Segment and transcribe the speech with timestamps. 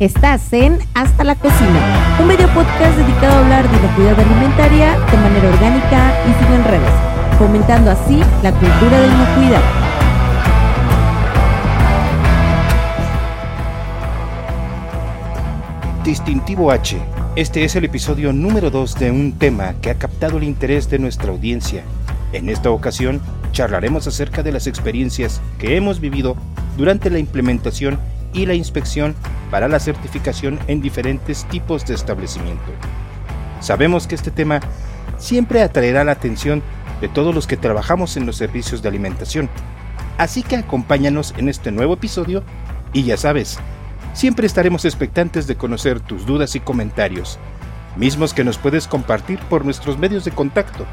[0.00, 5.16] Estás en Hasta la Cocina, un video podcast dedicado a hablar de inocuidad alimentaria de
[5.18, 6.90] manera orgánica y sin enredos,
[7.38, 9.62] fomentando así la cultura de inocuidad.
[16.02, 16.98] Distintivo H.
[17.36, 20.98] Este es el episodio número 2 de un tema que ha captado el interés de
[20.98, 21.84] nuestra audiencia.
[22.32, 23.20] En esta ocasión,
[23.52, 26.34] charlaremos acerca de las experiencias que hemos vivido
[26.76, 28.00] durante la implementación
[28.34, 29.14] y la inspección
[29.50, 32.70] para la certificación en diferentes tipos de establecimiento.
[33.60, 34.60] Sabemos que este tema
[35.16, 36.62] siempre atraerá la atención
[37.00, 39.48] de todos los que trabajamos en los servicios de alimentación,
[40.18, 42.42] así que acompáñanos en este nuevo episodio
[42.92, 43.58] y ya sabes,
[44.12, 47.38] siempre estaremos expectantes de conocer tus dudas y comentarios,
[47.96, 50.84] mismos que nos puedes compartir por nuestros medios de contacto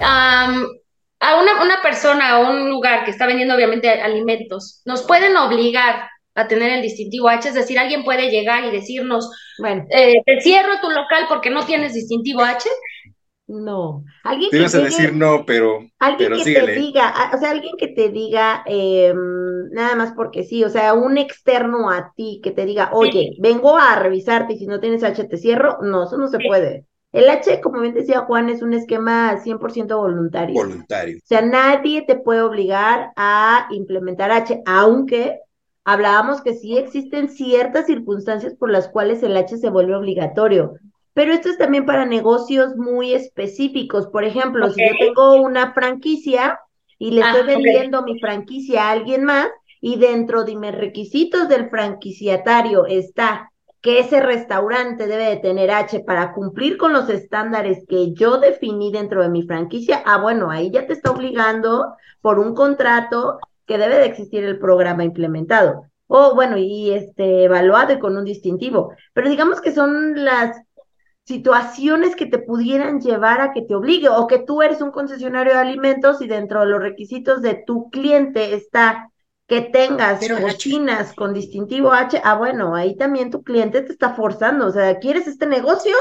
[0.00, 6.48] a una, persona o un lugar que está vendiendo obviamente alimentos, nos pueden obligar a
[6.48, 10.80] tener el distintivo H, es decir, alguien puede llegar y decirnos, bueno, eh, te cierro
[10.80, 12.68] tu local porque no tienes distintivo H.
[13.46, 17.76] No, alguien te ibas a decir no, pero, alguien que te diga, o sea, alguien
[17.78, 22.52] que te diga em, nada más porque sí, o sea, un externo a ti que
[22.52, 26.16] te diga, oye, vengo a revisarte y si no tienes H te cierro, no, eso
[26.16, 26.86] no se puede.
[27.14, 30.56] El H, como bien decía Juan, es un esquema 100% voluntario.
[30.56, 31.18] Voluntario.
[31.18, 35.38] O sea, nadie te puede obligar a implementar H, aunque
[35.84, 40.74] hablábamos que sí existen ciertas circunstancias por las cuales el H se vuelve obligatorio.
[41.12, 44.08] Pero esto es también para negocios muy específicos.
[44.08, 46.58] Por ejemplo, si yo tengo una franquicia
[46.98, 51.48] y le estoy ah, vendiendo mi franquicia a alguien más y dentro de mis requisitos
[51.48, 53.52] del franquiciatario está
[53.84, 58.90] que ese restaurante debe de tener H para cumplir con los estándares que yo definí
[58.90, 63.76] dentro de mi franquicia, ah, bueno, ahí ya te está obligando por un contrato que
[63.76, 65.84] debe de existir el programa implementado.
[66.06, 68.94] O bueno, y este evaluado y con un distintivo.
[69.12, 70.56] Pero digamos que son las
[71.24, 75.52] situaciones que te pudieran llevar a que te obligue o que tú eres un concesionario
[75.52, 79.10] de alimentos y dentro de los requisitos de tu cliente está
[79.46, 84.66] que tengas cocinas con distintivo H, ah, bueno, ahí también tu cliente te está forzando,
[84.66, 85.94] o sea, ¿quieres este negocio?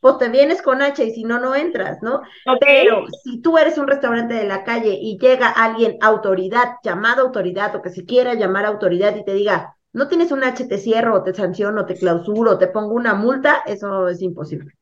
[0.00, 2.22] Pues te vienes con H y si no, no entras, ¿no?
[2.60, 7.74] Pero si tú eres un restaurante de la calle y llega alguien, autoridad, llamada autoridad,
[7.76, 11.16] o que se quiera llamar autoridad y te diga, no tienes un H, te cierro,
[11.16, 14.72] o te sanciono, te clausuro, te pongo una multa, eso es imposible.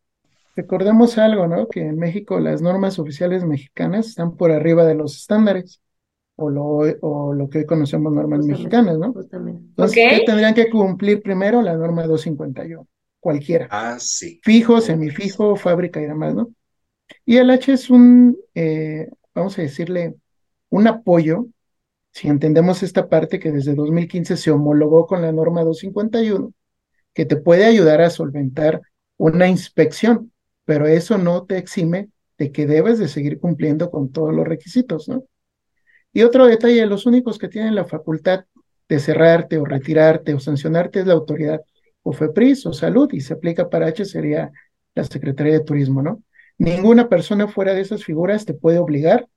[0.55, 1.69] Recordemos algo, ¿no?
[1.69, 5.81] Que en México las normas oficiales mexicanas están por arriba de los estándares
[6.41, 6.67] o lo,
[7.01, 9.07] o lo que hoy conocemos normas mexicanas, ¿no?
[9.07, 11.61] Entonces, ¿qué tendrían que cumplir primero?
[11.63, 12.87] La norma 251,
[13.19, 13.67] cualquiera.
[13.73, 14.41] Ah, sí.
[14.45, 16.51] Fijo, semifijo, fábrica y demás, ¿no?
[17.27, 20.15] Y el H es un, eh, vamos a decirle,
[20.71, 21.49] un apoyo,
[22.13, 26.53] si entendemos esta parte que desde 2015 se homologó con la norma 251,
[27.15, 28.81] que te puede ayudar a solventar
[29.17, 30.31] una inspección,
[30.65, 35.09] pero eso no te exime de que debes de seguir cumpliendo con todos los requisitos,
[35.09, 35.25] ¿no?
[36.19, 38.45] Y otro detalle, los únicos que tienen la facultad
[38.89, 41.61] de cerrarte o retirarte o sancionarte es la autoridad
[42.03, 44.51] o FEPRIS o salud y se aplica para H sería
[44.97, 46.25] la Secretaría de Turismo, ¿no?
[46.59, 49.29] Ninguna persona fuera de esas figuras te puede obligar,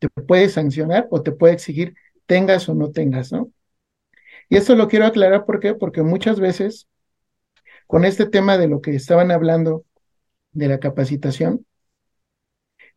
[0.00, 1.94] te puede sancionar o te puede exigir
[2.26, 3.52] tengas o no tengas, ¿no?
[4.48, 5.74] Y esto lo quiero aclarar, ¿por qué?
[5.74, 6.88] Porque muchas veces
[7.86, 9.84] con este tema de lo que estaban hablando
[10.50, 11.64] de la capacitación,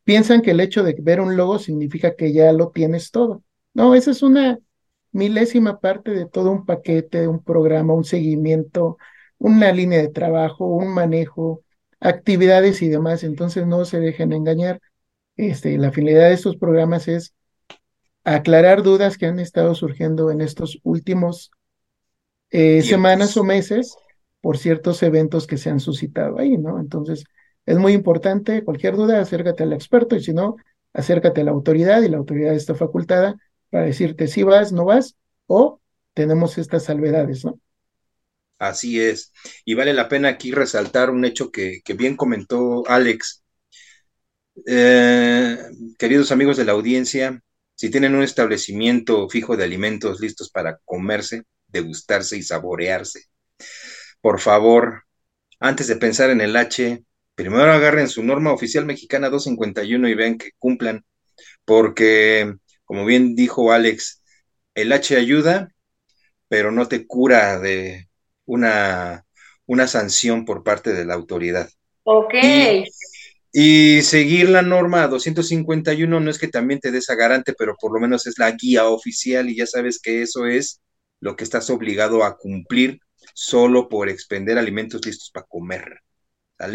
[0.09, 3.43] piensan que el hecho de ver un logo significa que ya lo tienes todo.
[3.75, 4.57] No, esa es una
[5.11, 8.97] milésima parte de todo un paquete, un programa, un seguimiento,
[9.37, 11.61] una línea de trabajo, un manejo,
[11.99, 13.23] actividades y demás.
[13.23, 14.81] Entonces no se dejen engañar.
[15.35, 17.35] Este, la finalidad de estos programas es
[18.23, 21.51] aclarar dudas que han estado surgiendo en estos últimos
[22.49, 23.95] eh, semanas o meses
[24.41, 26.79] por ciertos eventos que se han suscitado ahí, ¿no?
[26.79, 27.25] Entonces,
[27.69, 30.55] es muy importante, cualquier duda, acércate al experto y si no,
[30.91, 33.35] acércate a la autoridad y la autoridad está facultada
[33.69, 35.15] para decirte si vas, no vas
[35.45, 35.79] o
[36.15, 37.59] tenemos estas salvedades, ¿no?
[38.57, 39.31] Así es.
[39.65, 43.43] Y vale la pena aquí resaltar un hecho que, bien comentó Alex.
[44.65, 45.55] Eh,
[45.99, 47.39] queridos amigos de la audiencia,
[47.75, 53.25] si tienen un establecimiento fijo de alimentos listos para comerse, degustarse y saborearse,
[54.21, 55.03] por favor,
[55.59, 57.03] antes de pensar en el H,
[57.39, 61.05] primero agarren su norma oficial mexicana 251 y vean que cumplan,
[61.63, 62.53] porque,
[62.83, 64.21] como bien dijo Alex,
[64.75, 65.73] el H ayuda,
[66.49, 68.09] pero no te cura de
[68.45, 69.25] una,
[69.65, 71.69] una sanción por parte de la autoridad.
[72.03, 72.33] Ok.
[73.53, 77.93] Y seguir la norma 251 no es que también te des a garante, pero por
[77.93, 80.81] lo menos es la guía oficial y ya sabes que eso es
[81.21, 82.99] lo que estás obligado a cumplir
[83.33, 86.01] solo por expender alimentos listos para comer.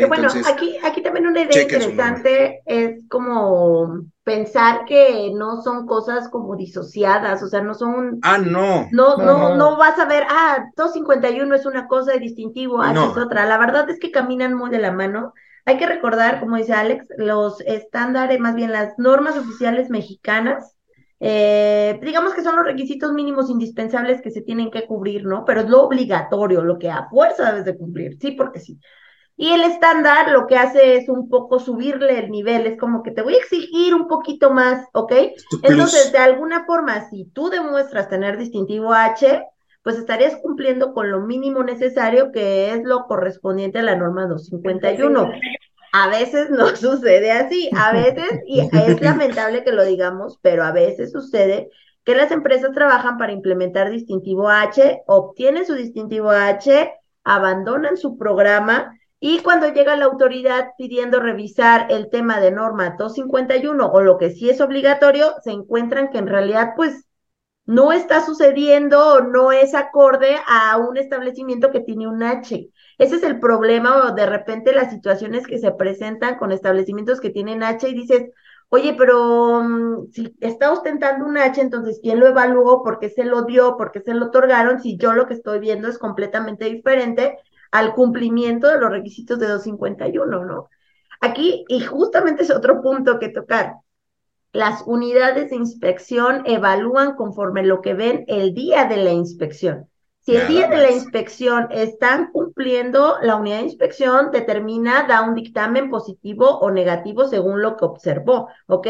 [0.08, 6.56] Bueno, aquí, aquí también una idea interesante es como pensar que no son cosas como
[6.56, 8.18] disociadas, o sea, no son...
[8.22, 8.88] Ah, no.
[8.92, 13.16] No, no, no, vas a ver, ah, 251 es una cosa de distintivo, H es
[13.18, 13.44] otra.
[13.44, 15.34] La verdad es que caminan muy de la mano.
[15.66, 20.74] Hay que recordar, como dice Alex, los estándares, más bien las normas oficiales mexicanas,
[21.20, 25.44] eh, digamos que son los requisitos mínimos indispensables que se tienen que cubrir, ¿no?
[25.44, 28.78] Pero es lo obligatorio, lo que a fuerza debes de cumplir, sí, porque sí.
[29.36, 33.10] Y el estándar lo que hace es un poco subirle el nivel, es como que
[33.10, 35.12] te voy a exigir un poquito más, ¿ok?
[35.62, 39.44] Entonces, de alguna forma, si tú demuestras tener distintivo H,
[39.82, 45.30] pues estarías cumpliendo con lo mínimo necesario, que es lo correspondiente a la norma 251.
[45.92, 50.72] A veces no sucede así, a veces, y es lamentable que lo digamos, pero a
[50.72, 51.70] veces sucede
[52.04, 56.92] que las empresas trabajan para implementar distintivo H, obtienen su distintivo H,
[57.24, 63.86] abandonan su programa y cuando llega la autoridad pidiendo revisar el tema de norma 251
[63.86, 67.06] o lo que sí es obligatorio, se encuentran que en realidad pues
[67.64, 72.68] no está sucediendo o no es acorde a un establecimiento que tiene un H.
[72.98, 77.30] Ese es el problema o de repente las situaciones que se presentan con establecimientos que
[77.30, 78.30] tienen H y dices,
[78.68, 82.82] oye, pero mm, si está ostentando un H, entonces ¿quién lo evaluó?
[82.82, 83.78] ¿Por qué se lo dio?
[83.78, 84.82] ¿Por qué se lo otorgaron?
[84.82, 87.38] Si yo lo que estoy viendo es completamente diferente
[87.74, 90.68] al cumplimiento de los requisitos de 251, ¿no?
[91.20, 93.74] Aquí, y justamente es otro punto que tocar,
[94.52, 99.90] las unidades de inspección evalúan conforme lo que ven el día de la inspección.
[100.20, 105.34] Si el día de la inspección están cumpliendo, la unidad de inspección determina, da un
[105.34, 108.86] dictamen positivo o negativo según lo que observó, ¿ok?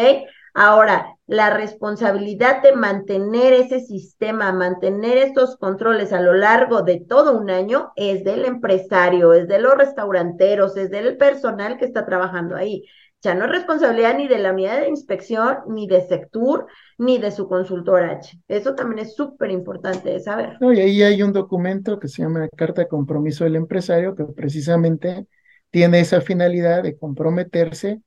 [0.54, 7.36] Ahora, la responsabilidad de mantener ese sistema, mantener estos controles a lo largo de todo
[7.36, 12.54] un año es del empresario, es de los restauranteros, es del personal que está trabajando
[12.54, 12.84] ahí
[13.24, 16.66] sea, no es responsabilidad ni de la unidad de inspección, ni de Sectur,
[16.98, 18.38] ni de su consultor H.
[18.48, 20.58] Eso también es súper importante de saber.
[20.60, 25.26] y ahí hay un documento que se llama Carta de Compromiso del Empresario, que precisamente
[25.70, 28.02] tiene esa finalidad de comprometerse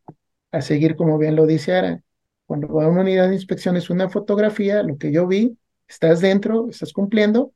[0.52, 2.04] a seguir, como bien lo dice Ara.
[2.48, 5.56] Cuando va a una unidad de inspección es una fotografía, lo que yo vi,
[5.88, 7.52] estás dentro, estás cumpliendo,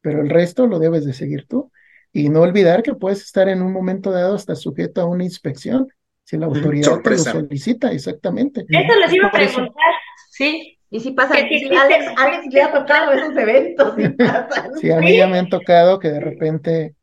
[0.00, 1.70] pero el resto lo debes de seguir tú.
[2.12, 5.86] Y no olvidar que puedes estar en un momento dado hasta sujeto a una inspección
[6.24, 8.64] si la autoridad te lo solicita, exactamente.
[8.68, 9.94] Eso les iba a preguntar,
[10.30, 10.78] sí.
[10.88, 13.94] Y si pasa, si Alex, Alex le ha tocado esos eventos.
[14.80, 16.94] Sí, a mí ya me han tocado que de repente,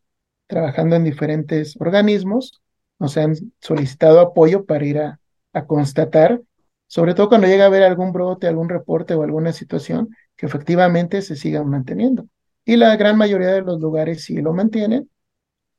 [0.47, 2.61] trabajando en diferentes organismos,
[2.99, 5.19] nos han solicitado apoyo para ir a,
[5.53, 6.41] a constatar,
[6.87, 11.21] sobre todo cuando llega a haber algún brote, algún reporte o alguna situación, que efectivamente
[11.21, 12.27] se sigan manteniendo.
[12.65, 15.09] Y la gran mayoría de los lugares sí lo mantienen,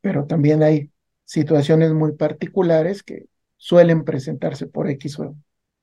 [0.01, 0.91] pero también hay
[1.25, 3.27] situaciones muy particulares que
[3.57, 5.19] suelen presentarse por X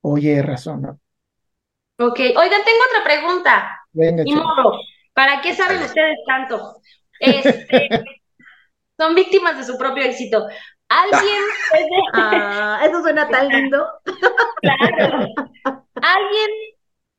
[0.01, 0.99] o, Y razón, ¿no?
[1.97, 3.79] Ok, oigan, tengo otra pregunta.
[3.93, 4.23] Venga,
[5.13, 6.81] ¿para qué saben ustedes tanto?
[7.19, 7.89] Este,
[8.97, 10.47] son víctimas de su propio éxito.
[10.89, 11.89] ¿Alguien puede...
[12.13, 13.85] Ah, eso suena tan lindo.
[14.61, 15.27] claro.
[15.95, 16.49] ¿Alguien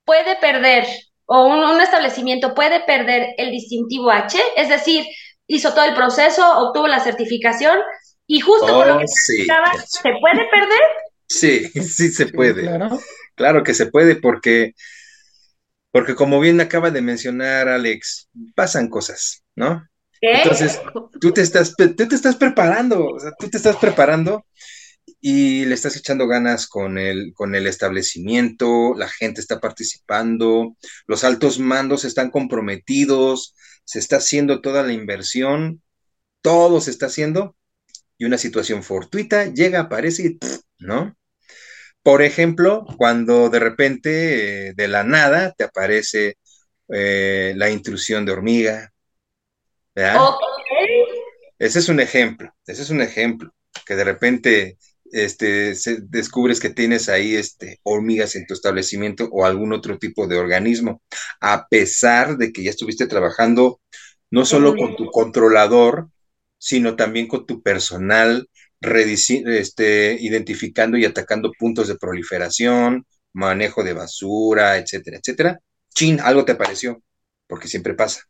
[0.05, 0.87] puede perder,
[1.27, 4.39] o un, establecimiento puede perder el distintivo H?
[4.57, 5.05] Es decir,
[5.47, 7.79] hizo todo el proceso, obtuvo la certificación,
[8.27, 9.47] y justo por lo oh, que sí.
[9.87, 10.81] ¿se puede perder?
[11.29, 12.69] Sí, sí se puede.
[13.35, 13.63] claro.
[13.63, 14.75] que se puede porque,
[15.91, 19.87] porque como bien acaba de mencionar Alex, pasan cosas, ¿no?
[20.21, 20.81] Entonces,
[21.21, 24.45] tú te estás, tú te estás preparando, tú te estás preparando
[25.21, 31.25] y le estás echando ganas con el, con el establecimiento, la gente está participando, los
[31.25, 33.55] altos mandos están comprometidos,
[33.85, 35.83] se está haciendo toda la inversión,
[36.43, 37.57] todo se está haciendo
[38.19, 40.39] y una situación fortuita llega, aparece y,
[40.79, 41.17] ¿no?
[42.03, 46.37] Por ejemplo, cuando de repente, eh, de la nada, te aparece
[46.89, 48.93] eh, la intrusión de hormiga.
[51.59, 53.53] Ese es un ejemplo, ese es un ejemplo,
[53.87, 54.79] que de repente
[55.13, 60.37] este, descubres que tienes ahí este, hormigas en tu establecimiento o algún otro tipo de
[60.37, 61.03] organismo,
[61.41, 63.81] a pesar de que ya estuviste trabajando
[64.31, 66.09] no solo con tu controlador,
[66.59, 68.49] sino también con tu personal,
[68.81, 75.61] este, identificando y atacando puntos de proliferación, manejo de basura, etcétera, etcétera.
[75.95, 77.03] Chin, algo te pareció,
[77.47, 78.23] porque siempre pasa.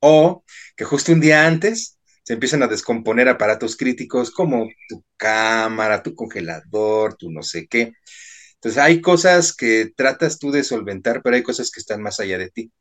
[0.00, 0.44] O
[0.76, 6.14] que justo un día antes se empiezan a descomponer aparatos críticos como tu cámara, tu
[6.14, 7.92] congelador, tu no sé qué.
[8.54, 12.36] Entonces hay cosas que tratas tú de solventar, pero hay cosas que están más allá
[12.38, 12.72] de ti,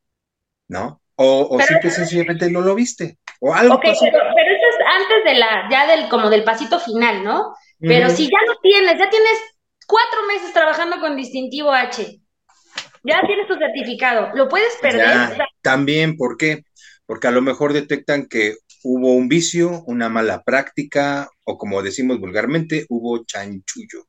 [0.67, 1.01] ¿no?
[1.15, 3.19] O, o simple sencillamente no lo viste.
[3.39, 6.79] O algo okay, pero, pero, eso es antes de la, ya del, como del pasito
[6.79, 7.53] final, ¿no?
[7.79, 9.37] Pero si ya lo tienes, ya tienes
[9.85, 12.19] cuatro meses trabajando con distintivo H,
[13.03, 15.37] ya tienes tu certificado, lo puedes perder.
[15.61, 16.63] también, ¿por qué?
[17.05, 22.19] Porque a lo mejor detectan que hubo un vicio, una mala práctica o como decimos
[22.19, 24.07] vulgarmente, hubo chanchullo.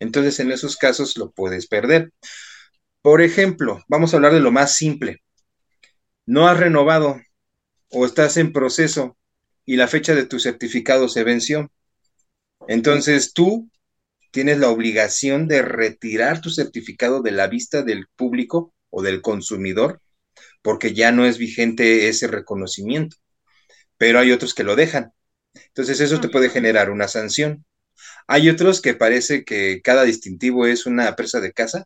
[0.00, 2.12] Entonces en esos casos lo puedes perder.
[3.00, 5.22] Por ejemplo, vamos a hablar de lo más simple.
[6.26, 7.20] No has renovado
[7.90, 9.16] o estás en proceso
[9.64, 11.70] y la fecha de tu certificado se venció.
[12.68, 13.70] Entonces tú
[14.30, 20.00] tienes la obligación de retirar tu certificado de la vista del público o del consumidor
[20.62, 23.16] porque ya no es vigente ese reconocimiento
[24.02, 25.12] pero hay otros que lo dejan.
[25.54, 27.64] Entonces eso te puede generar una sanción.
[28.26, 31.84] Hay otros que parece que cada distintivo es una presa de casa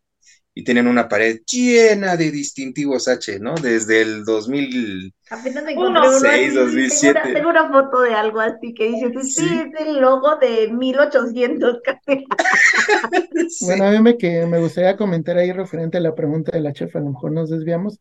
[0.55, 3.55] y tienen una pared llena de distintivos H, ¿no?
[3.57, 5.13] Desde el 2000.
[5.29, 7.21] Apenas me encontré 2007.
[7.35, 11.81] Tengo una, foto de algo así que dice, sí, es el logo de 1800.
[13.61, 16.73] Bueno, a mí me, que me gustaría comentar ahí referente a la pregunta de la
[16.73, 18.01] chef, a lo mejor nos desviamos.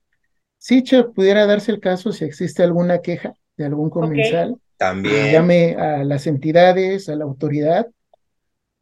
[0.68, 5.76] Sí, chef, pudiera darse el caso si existe alguna queja de algún comensal, también llame
[5.76, 7.86] a las entidades, a la autoridad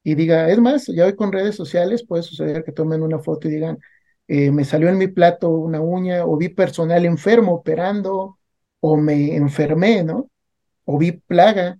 [0.02, 3.50] y diga, es más, ya hoy con redes sociales puede suceder que tomen una foto
[3.50, 3.80] y digan,
[4.30, 8.40] eh, me salió en mi plato una uña, o vi personal enfermo operando,
[8.80, 10.30] o me enfermé, ¿no?
[10.86, 11.80] O vi plaga.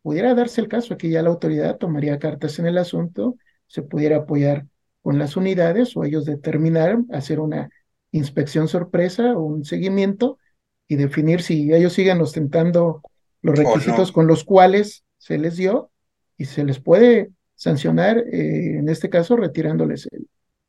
[0.00, 3.36] Pudiera darse el caso que ya la autoridad tomaría cartas en el asunto,
[3.66, 4.64] se pudiera apoyar
[5.02, 7.68] con las unidades o ellos determinar hacer una
[8.14, 10.38] inspección sorpresa o un seguimiento
[10.86, 13.02] y definir si ellos siguen ostentando
[13.42, 15.90] los requisitos con los cuales se les dio
[16.36, 20.08] y se les puede sancionar, eh, en este caso, retirándoles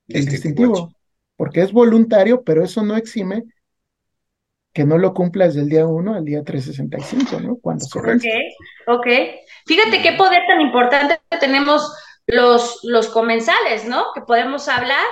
[0.08, 0.92] el, distintivo,
[1.36, 3.44] porque es voluntario, pero eso no exime
[4.74, 7.56] que no lo cumplas del día 1 al día 365, ¿no?
[7.58, 8.08] Cuando se Ok,
[8.88, 9.08] ok.
[9.66, 11.94] Fíjate qué poder tan importante tenemos
[12.28, 14.06] los, los comensales, ¿no?
[14.14, 15.06] Que podemos hablar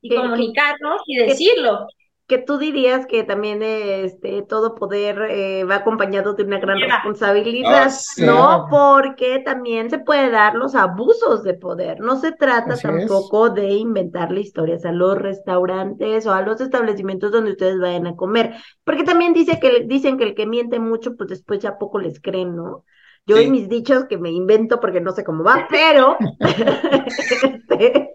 [0.00, 1.86] y comunicarnos y decirlo
[2.30, 7.90] que tú dirías que también este todo poder eh, va acompañado de una gran responsabilidad,
[7.90, 8.66] ah, ¿no?
[8.70, 11.98] Porque también se puede dar los abusos de poder.
[11.98, 17.50] No se trata tampoco de inventarle historias a los restaurantes o a los establecimientos donde
[17.50, 18.54] ustedes vayan a comer,
[18.84, 22.20] porque también dice que dicen que el que miente mucho, pues después ya poco les
[22.20, 22.84] creen, ¿no?
[23.26, 28.14] Yo y mis dichos que me invento porque no sé cómo va, pero este,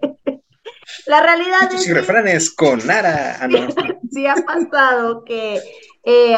[1.05, 1.87] la realidad es.
[1.87, 3.37] Y refranes con Nara.
[3.41, 3.47] Ah,
[4.11, 5.61] sí, ha pasado que
[6.03, 6.37] eh,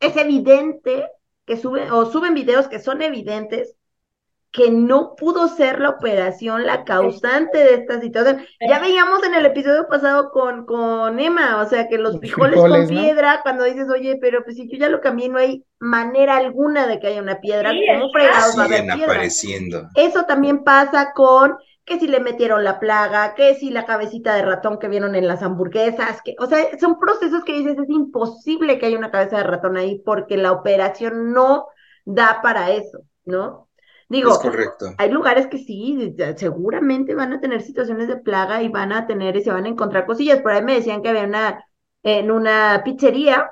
[0.00, 1.06] es evidente
[1.46, 3.76] que suben, o suben videos que son evidentes
[4.54, 8.46] que no pudo ser la operación la causante de esta situación.
[8.60, 12.86] Ya veíamos en el episodio pasado con, con Emma, o sea, que los, frijoles, con
[12.86, 16.86] piedra, cuando dices, oye, pero pues si yo ya lo cambié, no hay manera alguna
[16.86, 19.90] de que haya una piedra, ¿cómo fregados va a haber piedra?
[19.96, 24.42] Eso también pasa con que si le metieron la plaga, que si la cabecita de
[24.42, 28.78] ratón que vieron en las hamburguesas, que, o sea, son procesos que dices, es imposible
[28.78, 31.66] que haya una cabeza de ratón ahí porque la operación no
[32.04, 33.68] da para eso, ¿no?
[34.08, 34.86] Digo, es correcto.
[34.98, 39.36] hay lugares que sí, seguramente van a tener situaciones de plaga y van a tener
[39.36, 40.40] y se van a encontrar cosillas.
[40.40, 41.64] Por ahí me decían que había una,
[42.02, 43.50] en una pizzería,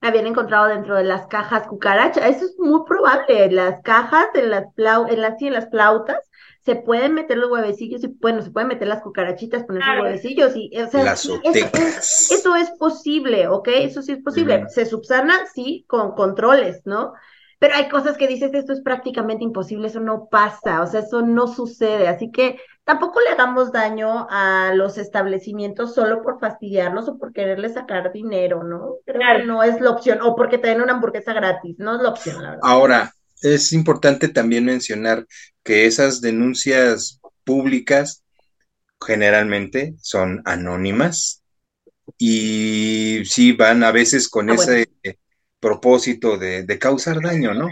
[0.00, 2.24] habían encontrado dentro de las cajas cucarachas.
[2.24, 3.50] Eso es muy probable.
[3.50, 6.18] Las cajas, en las, en las, en las flautas,
[6.66, 10.52] se pueden meter los huevecillos y bueno, se pueden meter las cucarachitas, poner los huevecillos
[10.56, 13.68] y, o sea, las eso, es, eso, es, posible, ¿ok?
[13.68, 14.64] Eso sí es posible.
[14.68, 17.12] Se subsana, sí, con controles, ¿no?
[17.60, 21.22] Pero hay cosas que dices, esto es prácticamente imposible, eso no pasa, o sea, eso
[21.22, 27.16] no sucede, así que tampoco le hagamos daño a los establecimientos solo por fastidiarlos o
[27.16, 28.96] por quererles sacar dinero, ¿no?
[29.06, 32.02] Creo que no es la opción, o porque te den una hamburguesa gratis, no es
[32.02, 32.64] la opción, la verdad.
[32.64, 33.12] Ahora,
[33.42, 35.26] es importante también mencionar
[35.62, 38.22] que esas denuncias públicas
[39.04, 41.42] generalmente son anónimas
[42.18, 44.88] y sí van a veces con ah, ese
[45.60, 47.68] propósito de, causar daño, ¿no?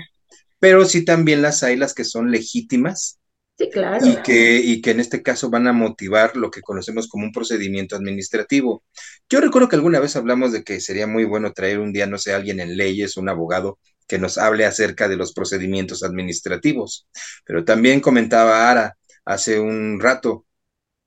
[0.59, 3.18] Pero sí también las hay las que son legítimas.
[3.56, 4.04] Sí, claro.
[4.04, 7.33] Y que, y que en este caso van a motivar lo que conocemos como un
[7.33, 8.83] procedimiento administrativo.
[9.30, 12.18] Yo recuerdo que alguna vez hablamos de que sería muy bueno traer un día, no
[12.18, 17.08] sé, alguien en leyes, un abogado, que nos hable acerca de los procedimientos administrativos.
[17.44, 20.46] Pero también comentaba Ara hace un rato,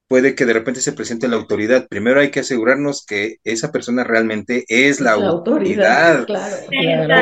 [0.08, 1.88] puede que de repente se presente la autoridad.
[1.88, 6.25] Primero hay que asegurarnos que esa persona realmente es la, autoridad,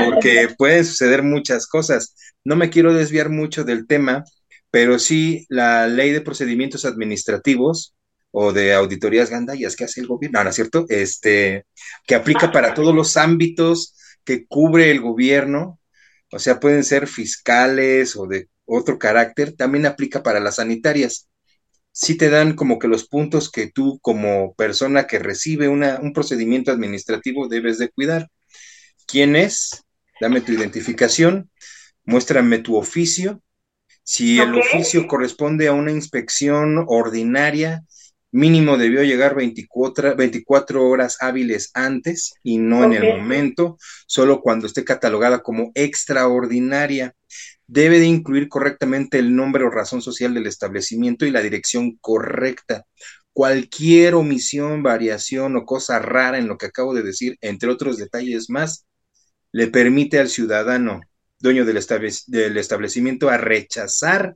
[0.05, 2.15] porque pueden suceder muchas cosas.
[2.44, 4.24] No me quiero desviar mucho del tema,
[4.72, 7.96] pero sí la ley de procedimientos administrativos
[8.32, 10.86] o de auditorías gandallas que hace el gobierno, no, es cierto?
[10.89, 11.65] Este,
[12.05, 13.95] que aplica para todos los ámbitos
[14.25, 15.79] que cubre el gobierno,
[16.32, 21.29] o sea, pueden ser fiscales o de otro carácter, también aplica para las sanitarias
[21.96, 26.72] sí te dan como que los puntos que tú como persona que recibe un procedimiento
[26.72, 28.27] administrativo debes de cuidar.
[29.08, 29.86] ¿Quién es?
[30.20, 31.50] Dame tu identificación,
[32.03, 33.41] muéstrame tu oficio.
[34.03, 37.86] Si el oficio corresponde a una inspección ordinaria,
[38.36, 43.77] mínimo debió llegar 24, 24 horas hábiles antes y no en el momento,
[44.08, 47.15] solo cuando esté catalogada como extraordinaria
[47.65, 52.86] debe de incluir correctamente el nombre o razón social del establecimiento y la dirección correcta.
[53.32, 58.50] Cualquier omisión, variación o cosa rara en lo que acabo de decir, entre otros detalles
[58.50, 58.86] más,
[59.54, 61.00] le permite al ciudadano,
[61.39, 61.82] dueño del,
[62.27, 64.36] del establecimiento, a rechazar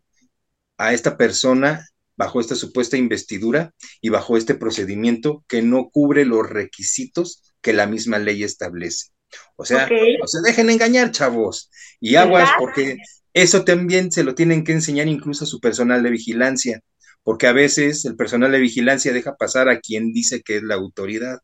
[0.77, 1.85] a esta persona
[2.19, 7.87] bajo esta supuesta investidura y bajo este procedimiento que no cubre los requisitos que la
[7.87, 9.11] misma ley establece.
[9.55, 11.71] O sea, no se dejen engañar, chavos.
[12.01, 12.97] Y aguas, porque
[13.33, 16.81] eso también se lo tienen que enseñar incluso a su personal de vigilancia,
[17.23, 20.75] porque a veces el personal de vigilancia deja pasar a quien dice que es la
[20.75, 21.39] autoridad.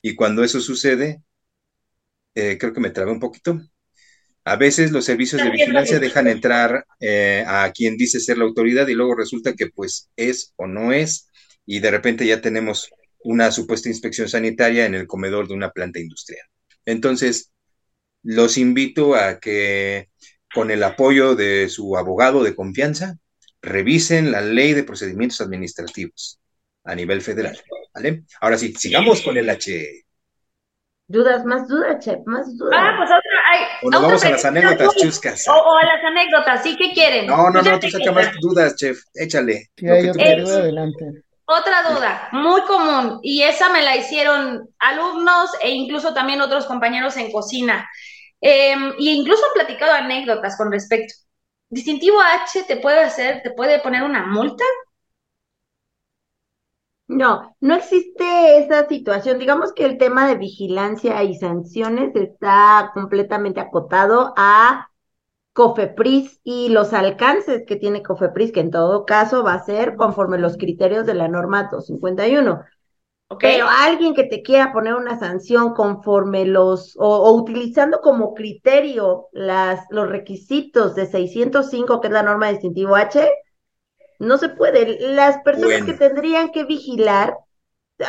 [0.00, 1.22] Y cuando eso sucede,
[2.34, 3.60] eh, creo que me trabé un poquito.
[4.44, 8.86] A veces los servicios de vigilancia dejan entrar eh, a quien dice ser la autoridad
[8.88, 11.30] y luego resulta que pues es o no es
[11.64, 12.90] y de repente ya tenemos
[13.22, 16.46] una supuesta inspección sanitaria en el comedor de una planta industrial.
[16.84, 17.52] Entonces,
[18.22, 20.10] los invito a que
[20.54, 23.18] con el apoyo de su abogado de confianza,
[23.60, 26.38] revisen la ley de procedimientos administrativos
[26.84, 27.58] a nivel federal.
[27.92, 28.24] ¿Vale?
[28.40, 30.03] Ahora sí, sigamos con el H.
[31.06, 32.78] Dudas, más dudas, Chef, más dudas.
[32.80, 33.60] Ah, pues otra, hay.
[33.82, 35.44] O nos vamos a las anécdotas chuscas.
[35.48, 36.76] O, a las anécdotas, ¿sí?
[36.76, 37.26] ¿Qué quieren?
[37.26, 39.68] No, no, no, tú saca más dudas, Chef, échale.
[39.76, 41.04] Sí, hay otra duda, adelante.
[41.46, 47.18] Otra duda, muy común, y esa me la hicieron alumnos e incluso también otros compañeros
[47.18, 47.86] en cocina.
[48.40, 51.14] Eh, y incluso han platicado anécdotas con respecto.
[51.68, 54.64] ¿Distintivo H te puede hacer, te puede poner una multa?
[57.14, 59.38] No, no existe esa situación.
[59.38, 64.90] Digamos que el tema de vigilancia y sanciones está completamente acotado a
[65.52, 70.38] COFEPRIS y los alcances que tiene COFEPRIS, que en todo caso va a ser conforme
[70.38, 72.64] los criterios de la norma 251.
[73.38, 79.86] Pero alguien que te quiera poner una sanción conforme los, o, utilizando como criterio las,
[79.90, 83.24] los requisitos de 605, que es la norma distintivo H,
[84.18, 84.98] no se puede.
[85.14, 87.36] Las personas que tendrían que vigilar,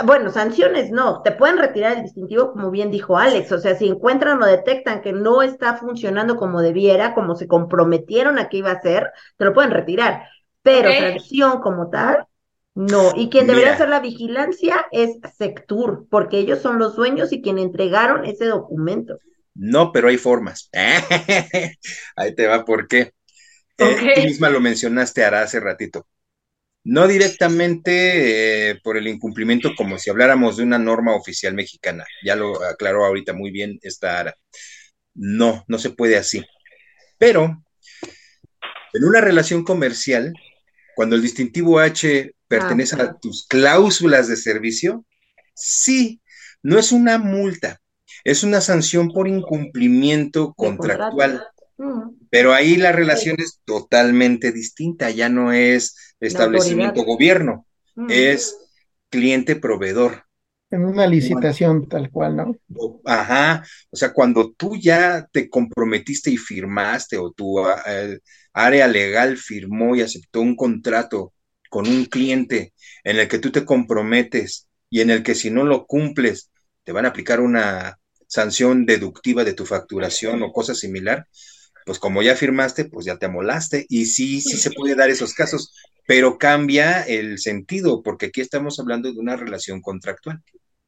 [0.04, 3.88] bueno, sanciones no, te pueden retirar el distintivo, como bien dijo Alex, o sea, si
[3.88, 8.72] encuentran o detectan que no está funcionando como debiera, como se comprometieron a que iba
[8.72, 10.28] a ser, te lo pueden retirar.
[10.64, 12.26] Pero sanción como tal,
[12.76, 17.42] no, y quien debería hacer la vigilancia es Sectur, porque ellos son los dueños y
[17.42, 19.18] quien entregaron ese documento.
[19.54, 20.70] No, pero hay formas.
[22.18, 23.14] Ahí te va, ¿por qué?
[23.78, 26.08] Eh, tú misma lo mencionaste, Ara, hace ratito.
[26.84, 32.06] No directamente eh, por el incumplimiento, como si habláramos de una norma oficial mexicana.
[32.24, 34.36] Ya lo aclaró ahorita muy bien esta Ara.
[35.16, 36.46] No, no se puede así.
[37.18, 37.64] Pero
[38.94, 40.34] en una relación comercial,
[40.96, 45.06] cuando el distintivo H pertenece a tus cláusulas de servicio,
[45.54, 46.22] sí,
[46.62, 47.82] no es una multa,
[48.24, 51.46] es una sanción por incumplimiento contractual.
[52.30, 57.66] Pero ahí la relación es totalmente distinta, ya no es establecimiento gobierno,
[58.10, 58.56] es
[59.10, 60.24] cliente-proveedor.
[60.72, 62.58] En una licitación tal cual, ¿no?
[63.06, 68.20] Ajá, o sea, cuando tú ya te comprometiste y firmaste o tu eh,
[68.54, 71.34] área legal firmó y aceptó un contrato
[71.70, 75.64] con un cliente en el que tú te comprometes y en el que si no
[75.64, 76.52] lo cumples
[76.84, 81.28] te van a aplicar una sanción deductiva de tu facturación o cosa similar,
[81.86, 85.34] pues como ya firmaste, pues ya te amolaste y sí, sí se puede dar esos
[85.34, 85.74] casos,
[86.08, 90.42] pero cambia el sentido porque aquí estamos hablando de una relación contractual,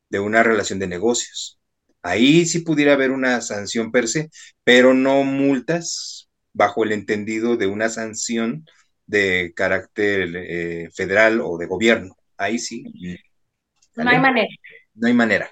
[0.10, 1.60] de una relación de negocios.
[2.02, 4.30] Ahí sí pudiera haber una sanción per se,
[4.64, 8.66] pero no multas bajo el entendido de una sanción
[9.06, 12.16] de carácter eh, federal o de gobierno.
[12.38, 12.84] Ahí sí.
[13.96, 14.48] No hay manera.
[14.96, 15.52] No hay manera.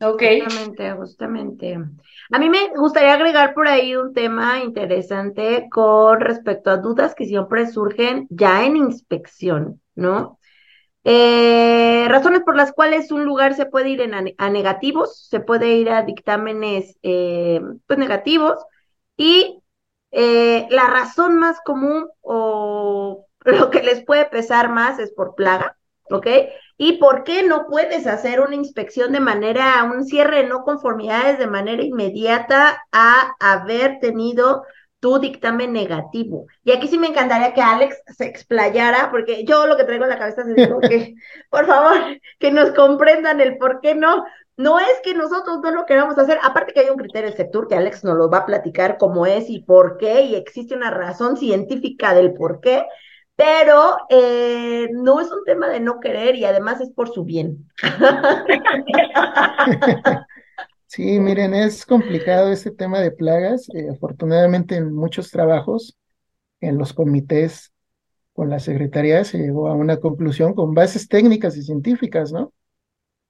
[0.00, 0.22] Ok.
[0.44, 1.78] Justamente, justamente.
[2.30, 7.26] A mí me gustaría agregar por ahí un tema interesante con respecto a dudas que
[7.26, 10.38] siempre surgen ya en inspección, ¿no?
[11.04, 14.02] Eh, razones por las cuales un lugar se puede ir
[14.36, 18.58] a, negativos, se puede ir a dictámenes eh, pues negativos
[19.16, 19.62] y
[20.10, 25.78] eh, la razón más común o lo que les puede pesar más es por plaga,
[26.10, 26.26] ¿ok?
[26.78, 31.38] ¿Y por qué no puedes hacer una inspección de manera, un cierre de no conformidades
[31.38, 34.62] de manera inmediata a haber tenido
[35.00, 36.46] tu dictamen negativo.
[36.64, 40.10] Y aquí sí me encantaría que Alex se explayara, porque yo lo que traigo en
[40.10, 41.14] la cabeza es que,
[41.50, 41.96] por favor,
[42.38, 44.24] que nos comprendan el por qué no.
[44.56, 47.76] No es que nosotros no lo queramos hacer, aparte que hay un criterio sector que
[47.76, 51.36] Alex nos lo va a platicar cómo es y por qué, y existe una razón
[51.36, 52.84] científica del por qué,
[53.38, 57.70] pero eh, no es un tema de no querer y además es por su bien.
[60.90, 63.68] Sí, miren, es complicado este tema de plagas.
[63.74, 65.98] Eh, afortunadamente en muchos trabajos,
[66.62, 67.74] en los comités
[68.32, 72.54] con la Secretaría se llegó a una conclusión con bases técnicas y científicas, ¿no?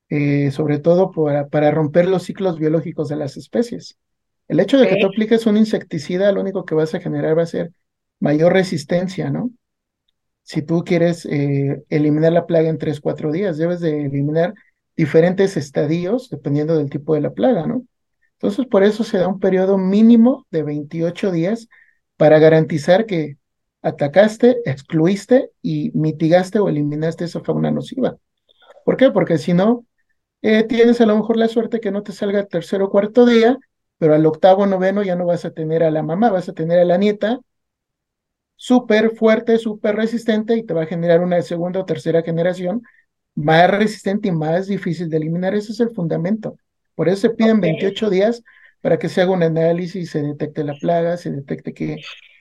[0.09, 3.99] Eh, sobre todo para, para, romper los ciclos biológicos de las especies.
[4.47, 7.42] El hecho de que tú apliques un insecticida, lo único que vas a generar va
[7.42, 7.73] a ser
[8.21, 9.51] mayor resistencia, ¿no?
[10.49, 14.55] Si tú quieres eh, eliminar la plaga en tres, cuatro días, debes de eliminar
[14.97, 17.85] diferentes estadios dependiendo del tipo de la plaga, ¿no?
[18.33, 21.69] Entonces, por eso se da un periodo mínimo de 28 días
[22.17, 23.37] para garantizar que
[23.83, 28.17] atacaste, excluiste y mitigaste o eliminaste esa fauna nociva.
[28.87, 29.11] ¿Por qué?
[29.11, 29.85] Porque si no,
[30.41, 33.27] eh, tienes a lo mejor la suerte que no te salga el tercer o cuarto
[33.27, 33.59] día,
[33.99, 36.79] pero al octavo, noveno ya no vas a tener a la mamá, vas a tener
[36.79, 37.39] a la nieta
[38.59, 42.83] súper fuerte, súper resistente y te va a generar una segunda o tercera generación
[43.37, 45.55] más resistente y más difícil de eliminar.
[45.55, 46.57] Ese es el fundamento.
[46.97, 48.42] Por eso se piden 28 días
[48.81, 51.99] para que se haga un análisis, se detecte la plaga, se detecte qué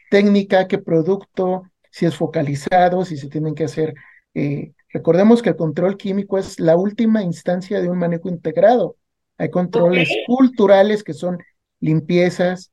[0.09, 3.93] técnica, qué producto, si es focalizado, si se tienen que hacer.
[4.33, 8.97] Eh, recordemos que el control químico es la última instancia de un manejo integrado.
[9.37, 11.37] Hay controles culturales que son
[11.79, 12.71] limpiezas,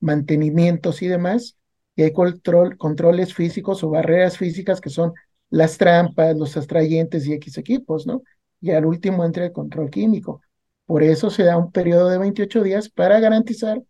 [0.00, 1.58] mantenimientos y demás,
[1.96, 5.14] y hay control, controles físicos o barreras físicas que son
[5.50, 8.22] las trampas, los atrayentes y X equipos, ¿no?
[8.60, 10.42] Y al último entra el control químico.
[10.84, 13.82] Por eso se da un periodo de 28 días para garantizar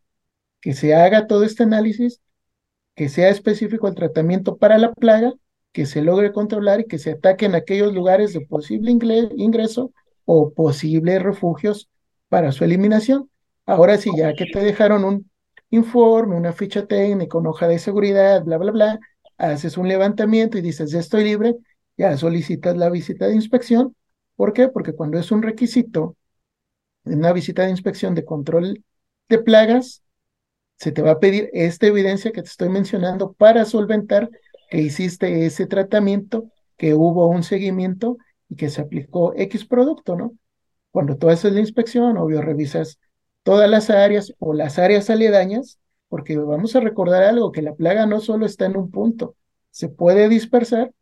[0.60, 2.20] que se haga todo este análisis,
[2.94, 5.34] que sea específico el tratamiento para la plaga,
[5.72, 9.92] que se logre controlar y que se ataquen aquellos lugares de posible ingreso
[10.24, 11.90] o posibles refugios
[12.28, 13.30] para su eliminación.
[13.66, 15.30] Ahora sí, ya que te dejaron un
[15.70, 19.00] informe, una ficha técnica, una hoja de seguridad, bla, bla, bla,
[19.38, 21.56] haces un levantamiento y dices, ya estoy libre,
[21.96, 23.94] ya solicitas la visita de inspección.
[24.36, 24.68] ¿Por qué?
[24.68, 26.16] Porque cuando es un requisito
[27.04, 28.84] una visita de inspección de control
[29.28, 30.02] de plagas,
[30.76, 34.30] se te va a pedir esta evidencia que te estoy mencionando para solventar
[34.70, 40.32] que hiciste ese tratamiento, que hubo un seguimiento y que se aplicó X producto, ¿no?
[40.90, 42.98] Cuando tú haces la inspección, obvio, revisas
[43.46, 45.78] todas las áreas o las áreas aledañas
[46.08, 49.36] porque vamos a recordar algo, que la plaga no solo está en un punto,
[49.70, 50.92] se puede dispersar,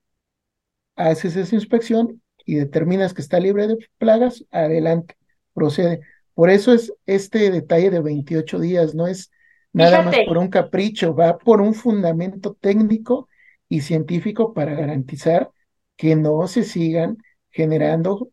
[0.94, 5.16] haces esa inspección y determinas que está libre de plagas, adelante,
[5.54, 6.00] procede.
[6.34, 9.30] Por eso es este detalle de 28 días, no es
[9.72, 13.30] nada más por un capricho, va por un fundamento técnico
[13.70, 15.50] y científico para garantizar
[15.96, 17.16] que no se sigan
[17.50, 18.28] generando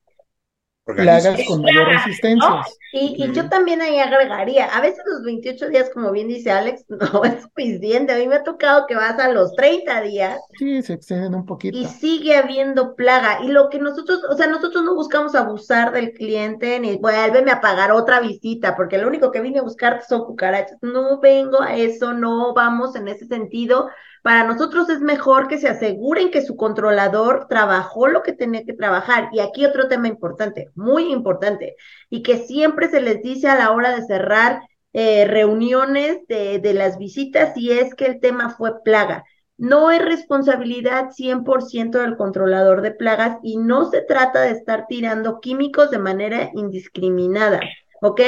[0.86, 2.64] plagas con mayor resistencia.
[2.94, 7.24] Y, yo también ahí agregaría, a veces los 28 días, como bien dice Alex, no
[7.24, 8.12] es suficiente.
[8.14, 10.40] A mí me ha tocado que vas a los 30 días.
[10.58, 11.78] Sí, se extienden un poquito.
[11.78, 13.40] Y sigue habiendo plaga.
[13.44, 17.62] Y lo que nosotros, o sea, nosotros no buscamos abusar del cliente ni vuélveme a
[17.62, 20.78] pagar otra visita, porque lo único que vine a buscar son cucarachas.
[20.82, 23.90] No vengo a eso, no vamos en ese sentido
[24.22, 28.74] para nosotros es mejor que se aseguren que su controlador trabajó lo que tenía que
[28.74, 29.30] trabajar.
[29.32, 31.76] Y aquí otro tema importante, muy importante,
[32.10, 34.62] y que siempre se les dice a la hora de cerrar
[34.94, 39.24] eh, reuniones de, de las visitas y es que el tema fue plaga.
[39.58, 45.40] No es responsabilidad 100% del controlador de plagas y no se trata de estar tirando
[45.40, 47.60] químicos de manera indiscriminada.
[48.02, 48.22] ¿Ok?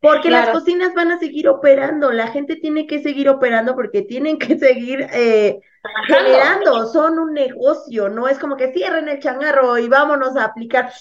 [0.00, 4.38] porque las cocinas van a seguir operando, la gente tiene que seguir operando porque tienen
[4.38, 5.60] que seguir eh,
[6.06, 10.92] generando, son un negocio, no es como que cierren el changarro y vámonos a aplicar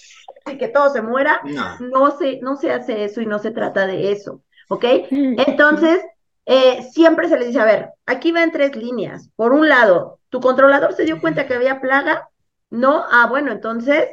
[0.45, 1.41] y que todo se muera,
[1.79, 4.85] no, se, no se hace eso y no se trata de eso, ¿ok?
[5.09, 6.01] Entonces,
[6.45, 10.19] eh, siempre se les dice, a ver, aquí va en tres líneas, por un lado,
[10.29, 12.29] tu controlador se dio cuenta que había plaga,
[12.69, 14.07] no, ah, bueno, entonces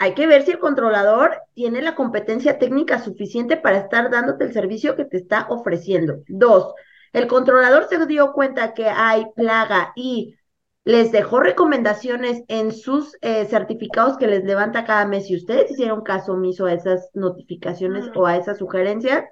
[0.00, 4.52] hay que ver si el controlador tiene la competencia técnica suficiente para estar dándote el
[4.54, 6.22] servicio que te está ofreciendo.
[6.26, 6.72] Dos,
[7.12, 10.38] el controlador se dio cuenta que hay plaga y
[10.84, 15.26] les dejó recomendaciones en sus eh, certificados que les levanta cada mes.
[15.26, 19.24] Si ustedes hicieron caso omiso a esas notificaciones o a esas sugerencias,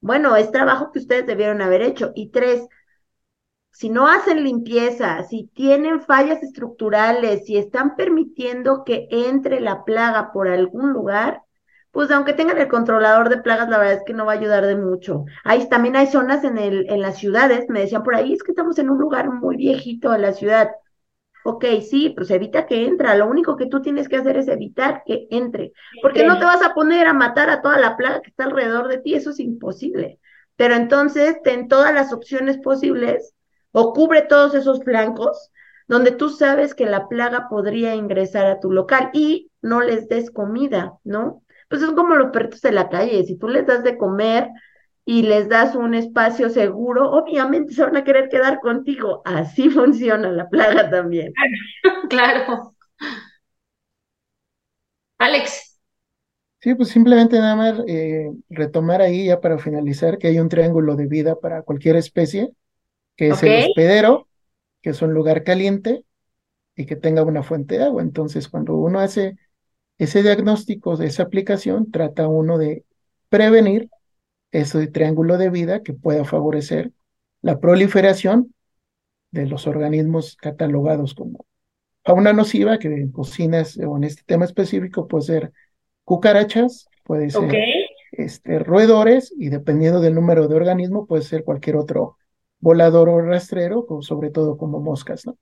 [0.00, 2.10] bueno, es trabajo que ustedes debieron haber hecho.
[2.16, 2.66] Y tres,
[3.70, 10.32] si no hacen limpieza, si tienen fallas estructurales, si están permitiendo que entre la plaga
[10.32, 11.42] por algún lugar,
[11.90, 14.66] pues aunque tengan el controlador de plagas, la verdad es que no va a ayudar
[14.66, 15.24] de mucho.
[15.44, 18.52] Ahí también hay zonas en, el, en las ciudades, me decían por ahí, es que
[18.52, 20.70] estamos en un lugar muy viejito de la ciudad.
[21.44, 23.16] Ok, sí, pues evita que entra.
[23.16, 25.72] Lo único que tú tienes que hacer es evitar que entre.
[26.02, 28.88] Porque no te vas a poner a matar a toda la plaga que está alrededor
[28.88, 30.18] de ti, eso es imposible.
[30.56, 33.34] Pero entonces ten todas las opciones posibles
[33.72, 35.50] o cubre todos esos flancos
[35.88, 40.30] donde tú sabes que la plaga podría ingresar a tu local y no les des
[40.30, 41.42] comida, ¿no?
[41.68, 44.48] Pues son como los perritos de la calle, si tú les das de comer
[45.04, 49.22] y les das un espacio seguro, obviamente se van a querer quedar contigo.
[49.24, 51.32] Así funciona la plaga también.
[52.10, 52.74] Claro.
[55.18, 55.78] Alex.
[56.60, 60.96] Sí, pues simplemente nada más eh, retomar ahí ya para finalizar que hay un triángulo
[60.96, 62.50] de vida para cualquier especie,
[63.18, 64.28] que es el hospedero,
[64.80, 66.04] que es un lugar caliente
[66.76, 68.00] y que tenga una fuente de agua.
[68.00, 69.36] Entonces, cuando uno hace
[69.98, 72.84] ese diagnóstico de esa aplicación, trata uno de
[73.28, 73.90] prevenir
[74.52, 76.92] ese triángulo de vida que pueda favorecer
[77.42, 78.54] la proliferación
[79.32, 81.44] de los organismos catalogados como
[82.04, 85.52] fauna nociva, que en cocinas o en este tema específico puede ser
[86.04, 87.52] cucarachas, puede ser
[88.12, 92.16] este, roedores y dependiendo del número de organismos puede ser cualquier otro
[92.60, 95.38] volador o rastrero, sobre todo como moscas, ¿no?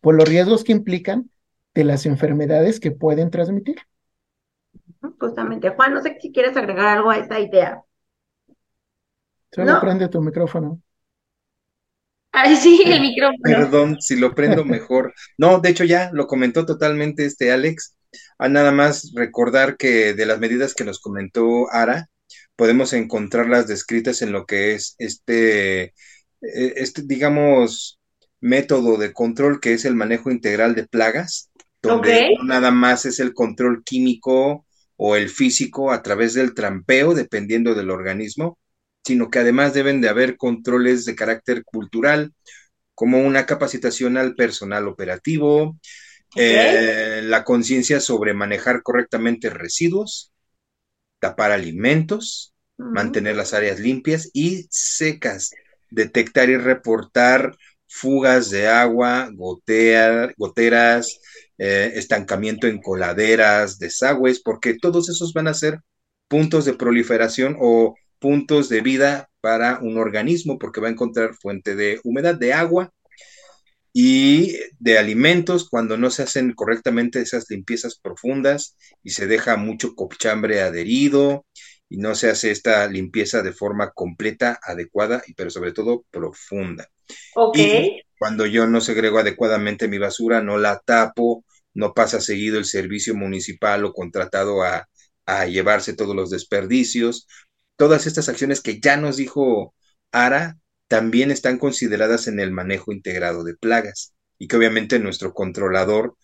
[0.00, 1.30] Por los riesgos que implican
[1.74, 3.76] de las enfermedades que pueden transmitir.
[5.18, 7.82] Justamente, Juan, no sé si quieres agregar algo a esta idea.
[9.50, 10.80] Solo prende tu micrófono.
[12.32, 13.38] Ay, sí, el micrófono.
[13.42, 15.14] Perdón, si lo prendo mejor.
[15.38, 17.96] No, de hecho ya lo comentó totalmente este Alex.
[18.38, 22.08] A nada más recordar que de las medidas que nos comentó Ara,
[22.56, 25.92] podemos encontrarlas descritas en lo que es este, e,
[26.40, 28.00] este, digamos,
[28.40, 31.50] método de control que es el manejo integral de plagas,
[31.82, 37.74] donde nada más es el control químico o el físico a través del trampeo, dependiendo
[37.74, 38.58] del organismo,
[39.04, 42.32] sino que además deben de haber controles de carácter cultural,
[42.94, 45.76] como una capacitación al personal operativo,
[46.36, 50.32] eh, la conciencia sobre manejar correctamente residuos,
[51.24, 55.52] tapar alimentos, mantener las áreas limpias y secas,
[55.88, 57.56] detectar y reportar
[57.88, 61.18] fugas de agua, gotear, goteras,
[61.56, 65.80] eh, estancamiento en coladeras, desagües, porque todos esos van a ser
[66.28, 71.74] puntos de proliferación o puntos de vida para un organismo, porque va a encontrar fuente
[71.74, 72.92] de humedad, de agua
[73.96, 79.94] y de alimentos cuando no se hacen correctamente esas limpiezas profundas y se deja mucho
[79.94, 81.46] cochambre adherido
[81.88, 86.90] y no se hace esta limpieza de forma completa, adecuada y pero sobre todo profunda.
[87.36, 87.56] Ok.
[88.18, 93.14] Cuando yo no segrego adecuadamente mi basura, no la tapo, no pasa seguido el servicio
[93.14, 94.88] municipal o contratado a,
[95.46, 97.28] llevarse todos los desperdicios.
[97.76, 99.74] Todas estas acciones que ya nos dijo
[100.10, 106.16] Ara también están consideradas en el manejo integrado de plagas y que obviamente nuestro controlador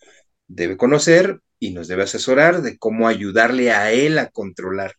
[0.47, 4.95] debe conocer y nos debe asesorar de cómo ayudarle a él a controlar,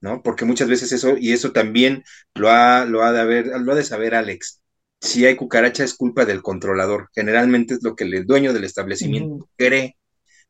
[0.00, 0.22] ¿no?
[0.22, 2.04] Porque muchas veces eso, y eso también
[2.34, 4.60] lo ha, lo ha de haber, lo ha de saber Alex,
[5.00, 7.10] si hay cucaracha es culpa del controlador.
[7.14, 9.96] Generalmente es lo que el dueño del establecimiento cree.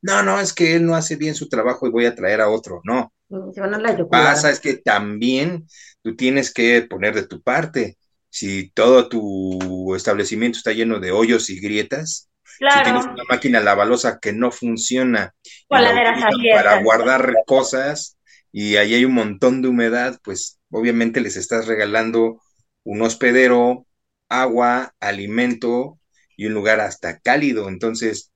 [0.01, 2.49] No, no, es que él no hace bien su trabajo y voy a traer a
[2.49, 2.81] otro.
[2.85, 3.13] No.
[3.29, 5.67] Lo que pasa es que también
[6.03, 7.99] tú tienes que poner de tu parte.
[8.35, 14.19] Si todo tu establecimiento está lleno de hoyos y grietas, si tienes una máquina lavalosa
[14.19, 15.33] que no funciona
[15.69, 18.19] para guardar cosas
[18.51, 22.43] y ahí hay un montón de humedad, pues obviamente les estás regalando
[22.83, 23.87] un hospedero,
[24.29, 26.01] agua, alimento
[26.37, 27.69] y un lugar hasta cálido.
[27.69, 28.33] Entonces,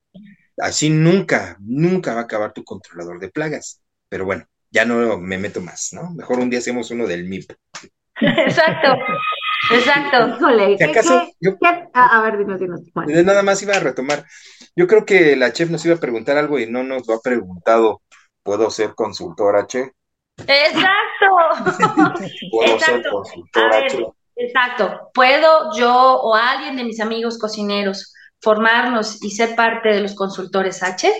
[0.58, 3.82] así nunca, nunca va a acabar tu controlador de plagas.
[4.08, 6.14] Pero bueno, ya no me meto más, ¿no?
[6.14, 7.50] Mejor un día hacemos uno del MIP.
[8.20, 8.96] Exacto,
[9.73, 10.38] exacto.
[11.94, 12.81] a ver, dinos, dinos.
[13.25, 14.25] Nada más iba a retomar.
[14.77, 17.21] Yo creo que la chef nos iba a preguntar algo y no nos lo ha
[17.21, 18.03] preguntado.
[18.42, 19.88] ¿Puedo ser consultora, chef?
[20.47, 21.27] Exacto.
[22.51, 24.09] ¿Puedo ser consultora, chef?
[24.37, 25.11] Exacto.
[25.12, 30.83] ¿Puedo yo o alguien de mis amigos cocineros formarnos y ser parte de los consultores
[30.83, 31.12] H?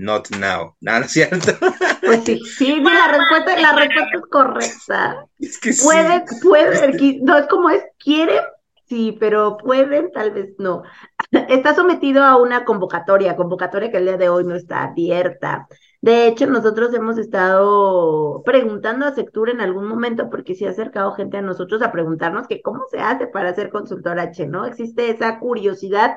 [0.00, 0.76] Not now.
[0.80, 1.52] Nada, ¿cierto?
[2.00, 5.26] Pues sí, sí, la respuesta, la respuesta es correcta.
[5.38, 8.40] Es que puede, puede, no es como es, quiere,
[8.88, 10.82] sí, pero pueden, tal vez no.
[11.30, 15.68] está sometido a una convocatoria, convocatoria que el día de hoy no está abierta.
[16.00, 21.12] De hecho, nosotros hemos estado preguntando a Sectur en algún momento, porque se ha acercado
[21.12, 24.66] gente a nosotros a preguntarnos que cómo se hace para ser consultor H, ¿no?
[24.66, 26.16] Existe esa curiosidad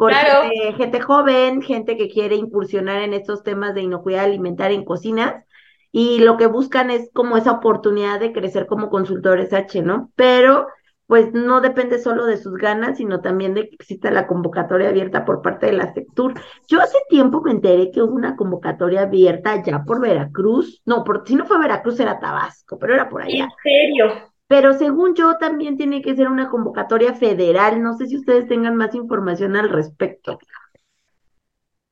[0.00, 5.44] por gente, joven, gente que quiere incursionar en estos temas de inocuidad alimentaria en cocinas,
[5.92, 10.10] y lo que buscan es como esa oportunidad de crecer como consultores H, ¿no?
[10.16, 10.68] Pero
[11.06, 15.26] pues no depende solo de sus ganas, sino también de que exista la convocatoria abierta
[15.26, 16.32] por parte de la Sectur.
[16.66, 21.24] Yo hace tiempo me enteré que hubo una convocatoria abierta ya por Veracruz, no, por,
[21.26, 23.44] si no fue Veracruz era Tabasco, pero era por allá.
[23.44, 24.29] ¿En serio?
[24.50, 28.74] Pero según yo también tiene que ser una convocatoria federal, no sé si ustedes tengan
[28.74, 30.40] más información al respecto.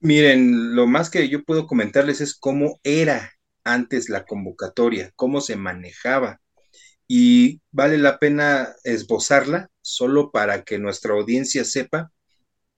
[0.00, 3.30] Miren, lo más que yo puedo comentarles es cómo era
[3.62, 6.40] antes la convocatoria, cómo se manejaba
[7.06, 12.10] y vale la pena esbozarla solo para que nuestra audiencia sepa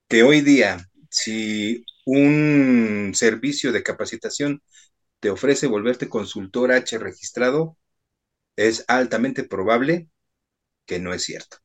[0.08, 4.62] que hoy día, si un servicio de capacitación
[5.20, 7.78] te ofrece volverte consultor H registrado,
[8.66, 10.08] es altamente probable
[10.86, 11.58] que no es cierto.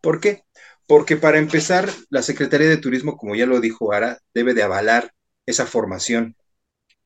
[0.00, 0.44] ¿Por qué?
[0.86, 5.12] Porque para empezar, la Secretaría de Turismo, como ya lo dijo Ara, debe de avalar
[5.44, 6.36] esa formación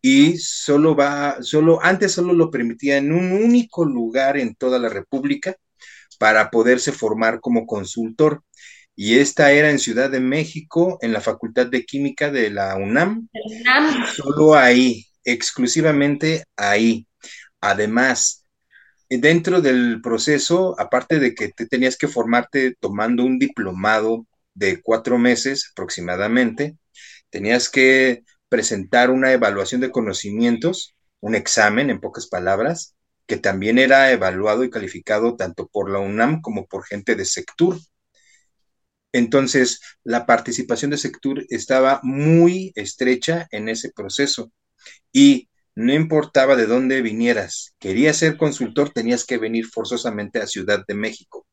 [0.02, 4.88] y solo va, solo, antes solo lo permitía en un único lugar en toda la
[4.88, 5.56] República
[6.18, 8.44] para poderse formar como consultor.
[8.94, 13.28] Y esta era en Ciudad de México, en la Facultad de Química de la UNAM.
[13.32, 14.06] UNAM.
[14.14, 17.06] Solo ahí, exclusivamente ahí.
[17.60, 18.39] Además,
[19.18, 25.18] dentro del proceso, aparte de que te tenías que formarte tomando un diplomado de cuatro
[25.18, 26.76] meses aproximadamente,
[27.28, 32.94] tenías que presentar una evaluación de conocimientos, un examen en pocas palabras,
[33.26, 37.78] que también era evaluado y calificado tanto por la UNAM como por gente de Sectur.
[39.12, 44.52] Entonces, la participación de Sectur estaba muy estrecha en ese proceso
[45.12, 45.49] y
[45.80, 50.94] no importaba de dónde vinieras, querías ser consultor, tenías que venir forzosamente a Ciudad de
[50.94, 51.46] México.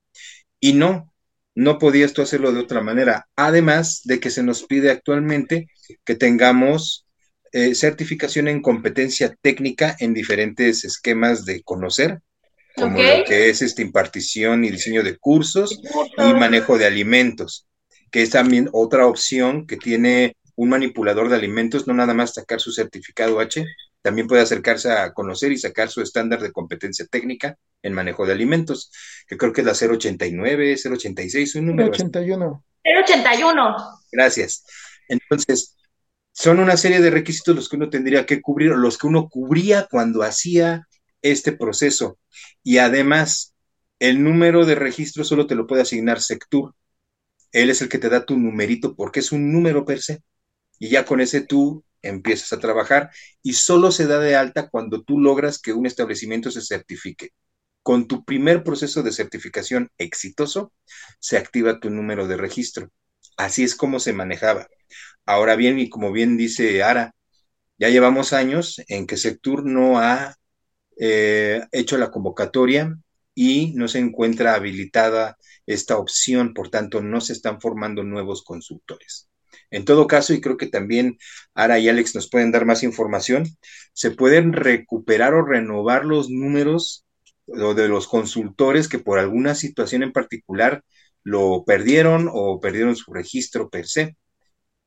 [0.59, 1.13] Y no,
[1.55, 3.27] no podías tú hacerlo de otra manera.
[3.37, 5.69] Además de que se nos pide actualmente
[6.03, 7.05] que tengamos
[7.53, 12.19] eh, certificación en competencia técnica en diferentes esquemas de conocer,
[12.75, 15.81] como lo que es esta impartición y diseño de cursos
[16.17, 17.65] y manejo de alimentos,
[18.11, 22.59] que es también otra opción que tiene un manipulador de alimentos, no nada más sacar
[22.59, 23.65] su certificado H,
[24.01, 28.33] también puede acercarse a conocer y sacar su estándar de competencia técnica en manejo de
[28.33, 28.91] alimentos,
[29.27, 31.89] que creo que es la 089, 086, un número.
[31.89, 32.63] 081.
[32.83, 33.75] 081.
[34.11, 34.65] Gracias.
[35.07, 35.75] Entonces,
[36.31, 39.27] son una serie de requisitos los que uno tendría que cubrir, o los que uno
[39.27, 40.87] cubría cuando hacía
[41.21, 42.19] este proceso.
[42.63, 43.55] Y además,
[43.99, 46.75] el número de registro solo te lo puede asignar Sectur.
[47.51, 50.21] Él es el que te da tu numerito porque es un número per se.
[50.79, 53.09] Y ya con ese tú empiezas a trabajar
[53.41, 57.31] y solo se da de alta cuando tú logras que un establecimiento se certifique.
[57.83, 60.73] Con tu primer proceso de certificación exitoso,
[61.19, 62.89] se activa tu número de registro.
[63.37, 64.67] Así es como se manejaba.
[65.25, 67.13] Ahora bien, y como bien dice Ara,
[67.77, 70.35] ya llevamos años en que Sectur no ha
[70.99, 72.97] eh, hecho la convocatoria
[73.35, 79.29] y no se encuentra habilitada esta opción, por tanto, no se están formando nuevos consultores.
[79.69, 81.17] En todo caso, y creo que también
[81.53, 83.45] Ara y Alex nos pueden dar más información,
[83.93, 87.05] se pueden recuperar o renovar los números
[87.47, 90.83] de los consultores que por alguna situación en particular
[91.23, 94.15] lo perdieron o perdieron su registro per se.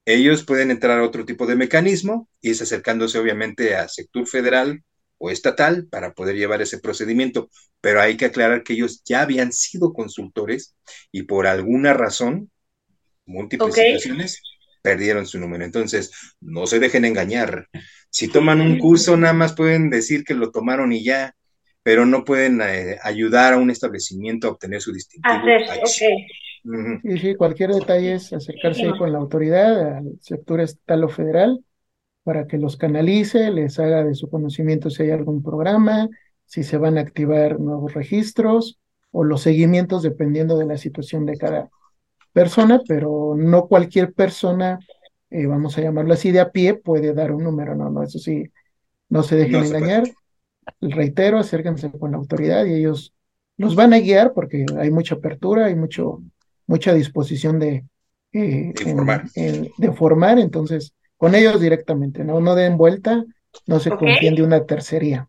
[0.06, 4.82] Ellos pueden entrar a otro tipo de mecanismo y es acercándose obviamente a sector federal
[5.18, 7.50] o estatal para poder llevar ese procedimiento,
[7.82, 10.74] pero hay que aclarar que ellos ya habían sido consultores
[11.12, 12.50] y por alguna razón,
[13.26, 14.42] múltiples situaciones,
[14.82, 15.64] perdieron su número.
[15.64, 17.68] Entonces, no se dejen engañar.
[18.10, 21.34] Si toman un curso, nada más pueden decir que lo tomaron y ya,
[21.82, 25.34] pero no pueden eh, ayudar a un establecimiento a obtener su distintivo.
[27.04, 31.64] Y sí, cualquier detalle es acercarse con la autoridad, al sector estatal o federal,
[32.22, 36.08] para que los canalice, les haga de su conocimiento si hay algún programa,
[36.44, 38.78] si se van a activar nuevos registros
[39.10, 41.70] o los seguimientos dependiendo de la situación de cada,
[42.32, 44.78] persona, pero no cualquier persona,
[45.30, 48.18] eh, vamos a llamarlo así, de a pie puede dar un número, no, no, eso
[48.18, 48.50] sí,
[49.08, 50.04] no se dejen engañar.
[50.80, 53.12] Reitero, acérquense con la autoridad y ellos
[53.56, 56.22] los van a guiar porque hay mucha apertura, hay mucho,
[56.66, 57.84] mucha disposición de,
[58.32, 59.24] eh, formar.
[59.34, 63.24] de formar, entonces con ellos directamente, no, no den vuelta,
[63.66, 64.34] no se okay.
[64.34, 65.28] de una tercería.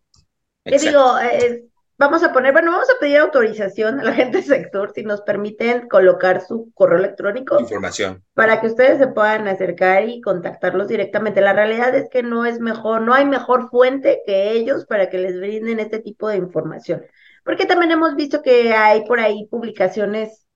[0.64, 1.66] Te digo, eh,
[2.02, 5.22] vamos a poner, bueno, vamos a pedir autorización a la gente del sector si nos
[5.22, 8.24] permiten colocar su correo electrónico Información.
[8.34, 11.42] para que ustedes se puedan acercar y contactarlos directamente.
[11.42, 15.20] La realidad es que no es mejor, no hay mejor fuente que ellos para que
[15.20, 17.04] les brinden este tipo de información.
[17.46, 20.48] Porque también hemos visto que hay por ahí publicaciones,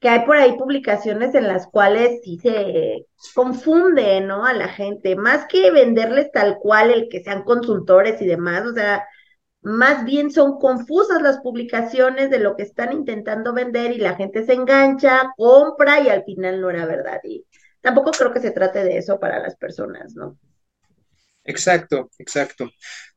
[0.00, 4.44] que hay por ahí publicaciones en las cuales sí se confunde, ¿no?
[4.44, 8.72] A la gente, más que venderles tal cual el que sean consultores y demás, o
[8.72, 9.04] sea,
[9.62, 14.44] más bien son confusas las publicaciones de lo que están intentando vender y la gente
[14.44, 17.20] se engancha, compra y al final no era verdad.
[17.24, 17.44] Y
[17.80, 20.38] tampoco creo que se trate de eso para las personas, ¿no?
[21.44, 22.70] Exacto, exacto.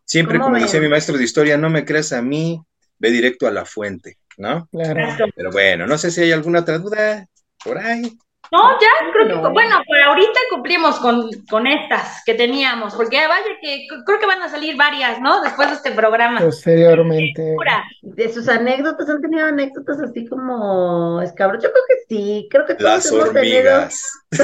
[0.04, 0.64] Siempre, ¿Cómo como ven?
[0.64, 2.62] decía mi maestro de historia, no me creas a mí,
[2.98, 4.68] ve directo a la fuente, ¿no?
[4.72, 5.12] Claro.
[5.36, 7.28] Pero bueno, no sé si hay alguna otra duda
[7.64, 8.18] por ahí.
[8.52, 9.52] No, ya, creo que, No.
[9.52, 14.42] bueno, por ahorita cumplimos con, con estas que teníamos, porque vaya que creo que van
[14.42, 15.42] a salir varias, ¿no?
[15.42, 16.42] Después de este programa.
[16.42, 17.56] Posteriormente.
[18.02, 21.64] De sus anécdotas, ¿han tenido anécdotas así como escabros?
[21.64, 23.58] Yo creo que sí, creo que todos Las hemos tenido.
[23.58, 24.04] hormigas.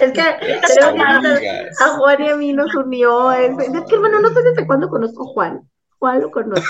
[0.00, 1.80] Es que Las creo que hormigas.
[1.82, 3.32] a Juan y a mí nos unió.
[3.32, 5.60] Es, es que, hermano, no sé desde cuándo conozco a Juan.
[5.98, 6.62] Juan lo conocí.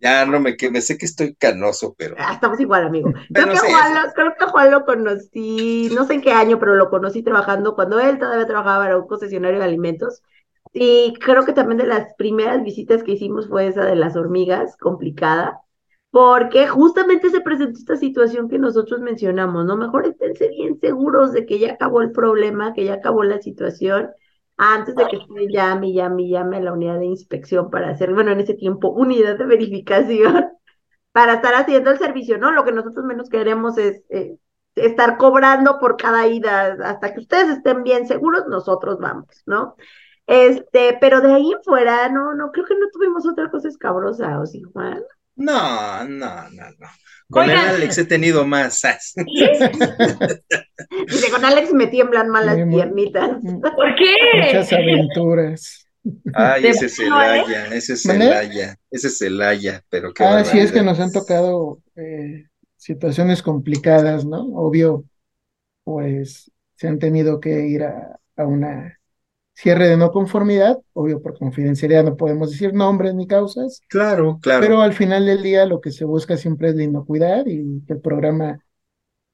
[0.00, 3.12] Ya no me que me sé que estoy canoso, pero Ah, estamos igual, amigo.
[3.32, 6.58] Creo Pero que, Juan lo, creo que Juan lo conocí, no sé en qué año,
[6.58, 10.22] pero lo conocí trabajando cuando él todavía trabajaba en un concesionario de alimentos.
[10.72, 14.76] Y creo que también de las primeras visitas que hicimos fue esa de las hormigas,
[14.76, 15.60] complicada,
[16.10, 19.76] porque justamente se presentó esta situación que nosotros mencionamos, ¿no?
[19.76, 24.10] Mejor esténse bien seguros de que ya acabó el problema, que ya acabó la situación,
[24.62, 28.32] antes de que estén llame, llame, llame a la unidad de inspección para hacer, bueno,
[28.32, 30.50] en ese tiempo, unidad de verificación
[31.12, 32.52] para estar haciendo el servicio, ¿no?
[32.52, 34.36] Lo que nosotros menos queremos es eh,
[34.74, 39.76] estar cobrando por cada ida, hasta que ustedes estén bien seguros, nosotros vamos, ¿no?
[40.26, 44.40] Este, pero de ahí en fuera, no, no, creo que no tuvimos otra cosa escabrosa,
[44.40, 45.02] ¿o sí, Juan?
[45.40, 46.88] No, no, no, no.
[47.30, 47.56] Con el.
[47.56, 48.82] Alex he tenido más.
[51.06, 53.30] Dice, con Alex me tiemblan mal las Sí, muy- piernitas.
[53.42, 54.14] ¿Por qué?
[54.46, 55.86] Muchas aventuras.
[56.34, 57.42] Ay, ¿De ese es plano, eh?
[57.44, 58.24] Celaya, ese es ¿Mande?
[58.26, 63.42] Celaya, ese es Celaya, pero qué Ah, sí, es que nos han tocado eh, situaciones
[63.42, 64.40] complicadas, ¿no?
[64.54, 65.04] Obvio,
[65.84, 68.98] pues se han tenido que ir a, a una
[69.60, 74.66] cierre de no conformidad, obvio por confidencialidad no podemos decir nombres ni causas, Claro, claro.
[74.66, 77.94] pero al final del día lo que se busca siempre es la inocuidad y que
[77.94, 78.64] el programa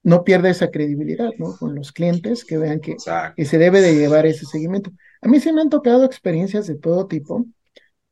[0.02, 1.56] no pierda esa credibilidad, ¿no?
[1.56, 2.96] Con los clientes, que vean que,
[3.36, 4.90] que se debe de llevar ese seguimiento.
[5.20, 7.44] A mí sí me han tocado experiencias de todo tipo,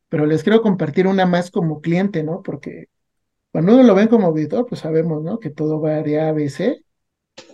[0.09, 2.43] pero les quiero compartir una más como cliente, ¿no?
[2.43, 2.87] Porque
[3.53, 5.39] cuando uno lo ven como auditor, pues sabemos, ¿no?
[5.41, 6.85] Que todo va de A a B, C,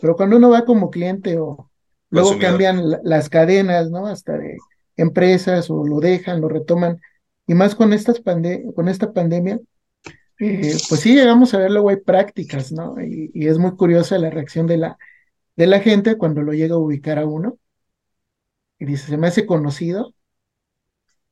[0.01, 1.70] pero cuando uno va como cliente o
[2.11, 2.39] luego Consumidor.
[2.39, 4.07] cambian la- las cadenas, ¿no?
[4.07, 4.59] Hasta de
[4.97, 7.01] empresas o lo dejan, lo retoman,
[7.47, 9.61] y más con estas pande con esta pandemia,
[10.41, 12.97] eh, pues sí llegamos a ver luego hay prácticas, ¿no?
[13.03, 14.99] Y, y es muy curiosa la reacción de la,
[15.57, 17.59] de la gente cuando lo llega a ubicar a uno
[18.81, 20.13] y dice, se me hace conocido.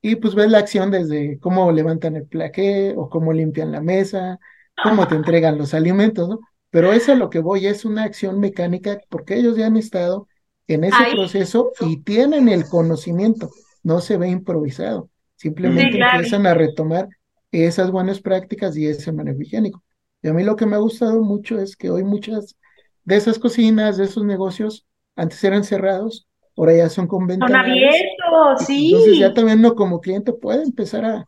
[0.00, 4.38] Y pues ves la acción desde cómo levantan el plaqué o cómo limpian la mesa,
[4.82, 6.38] cómo te entregan los alimentos, ¿no?
[6.70, 10.28] Pero eso a lo que voy es una acción mecánica porque ellos ya han estado
[10.68, 11.12] en ese Ahí.
[11.14, 13.50] proceso y tienen el conocimiento,
[13.82, 16.16] no se ve improvisado, simplemente Sí, claro.
[16.16, 17.08] empiezan a retomar
[17.52, 19.82] esas buenas prácticas y ese manejo higiénico.
[20.22, 22.56] Y a mí lo que me ha gustado mucho es que hoy muchas
[23.04, 28.66] de esas cocinas, de esos negocios, antes eran cerrados, ahora ya son con Son abiertos,
[28.66, 28.92] sí.
[28.92, 31.26] Entonces ya también uno como cliente puede empezar a,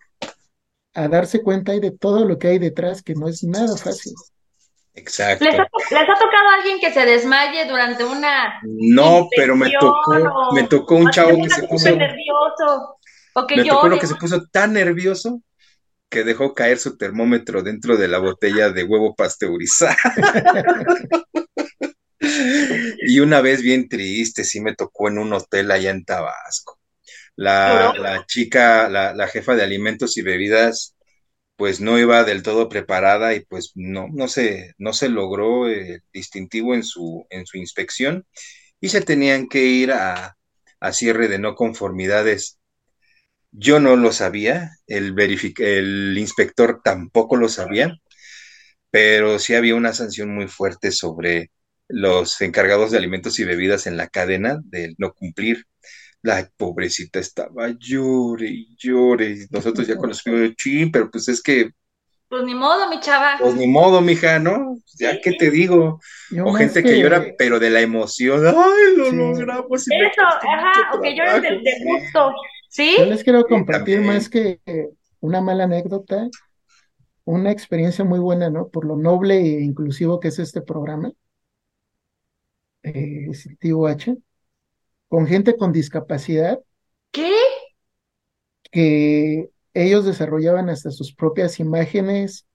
[0.94, 4.12] a darse cuenta ahí de todo lo que hay detrás, que no es nada fácil.
[4.94, 5.44] Exacto.
[5.44, 9.70] ¿Les ha, les ha tocado a alguien que se desmaye durante una No, pero me
[9.78, 12.96] tocó, me tocó un chavo que se puso, súper nervioso
[13.34, 15.42] o que me tocó uno que se puso tan nervioso
[16.08, 19.96] que dejó caer su termómetro dentro de la botella de huevo pasteurizado.
[23.02, 26.78] Y una vez bien triste, sí me tocó en un hotel allá en Tabasco.
[27.34, 30.94] La, la chica, la, la jefa de alimentos y bebidas,
[31.60, 36.02] pues no iba del todo preparada y pues no, no se, no se logró el
[36.14, 38.26] distintivo en su, en su inspección
[38.80, 40.36] y se tenían que ir a,
[40.80, 42.58] a cierre de no conformidades.
[43.52, 47.96] Yo no lo sabía, el, verific- el inspector tampoco lo sabía,
[48.90, 51.50] pero sí había una sanción muy fuerte sobre
[51.88, 55.66] los encargados de alimentos y bebidas en la cadena de no cumplir.
[56.22, 59.30] La pobrecita estaba llore y llore.
[59.32, 61.70] y Nosotros ya conocimos de chin, pero pues es que,
[62.28, 63.36] Pues ni modo, mi chava.
[63.40, 64.76] pues ni modo, mija, ¿no?
[64.98, 65.98] Ya qué te digo.
[66.30, 68.46] Yo O gente que que- llora, pero de la emoción.
[68.46, 69.16] ¡Ay, lo Sí.
[69.16, 69.88] logramos!
[69.88, 71.64] y Eso, ajá, o que lloren de, trabajo".
[71.64, 72.32] de gusto.
[72.68, 72.94] ¿Sí?
[72.98, 74.14] Yo les quiero compartir también.
[74.14, 74.60] más que
[75.20, 76.28] una mala anécdota,
[77.24, 78.68] una experiencia muy buena, ¿no?
[78.68, 81.10] Por lo noble e inclusivo que es este programa,
[82.82, 84.16] eh, Distintivo H,
[85.10, 86.60] con gente con discapacidad
[87.10, 87.32] ¿Qué?
[88.70, 92.46] que ellos desarrollaban hasta sus propias imágenes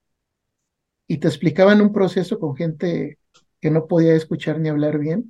[1.06, 3.18] y te explicaban un proceso con gente
[3.60, 5.28] que no podía escuchar ni hablar bien.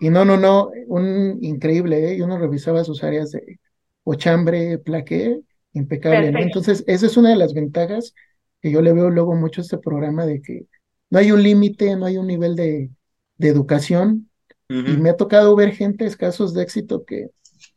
[0.00, 2.16] Y no, no, no, un increíble, ¿eh?
[2.16, 3.60] Y uno revisaba sus áreas de
[4.02, 5.40] ochambre, plaqué,
[5.74, 6.40] impecable, ¿no?
[6.40, 8.14] Entonces, esa es una de las ventajas
[8.60, 10.66] que yo le veo luego mucho a este programa de que
[11.10, 12.90] no hay un límite, no hay un nivel de,
[13.36, 14.27] de educación.
[14.68, 17.30] Y me ha tocado ver gente, casos de éxito que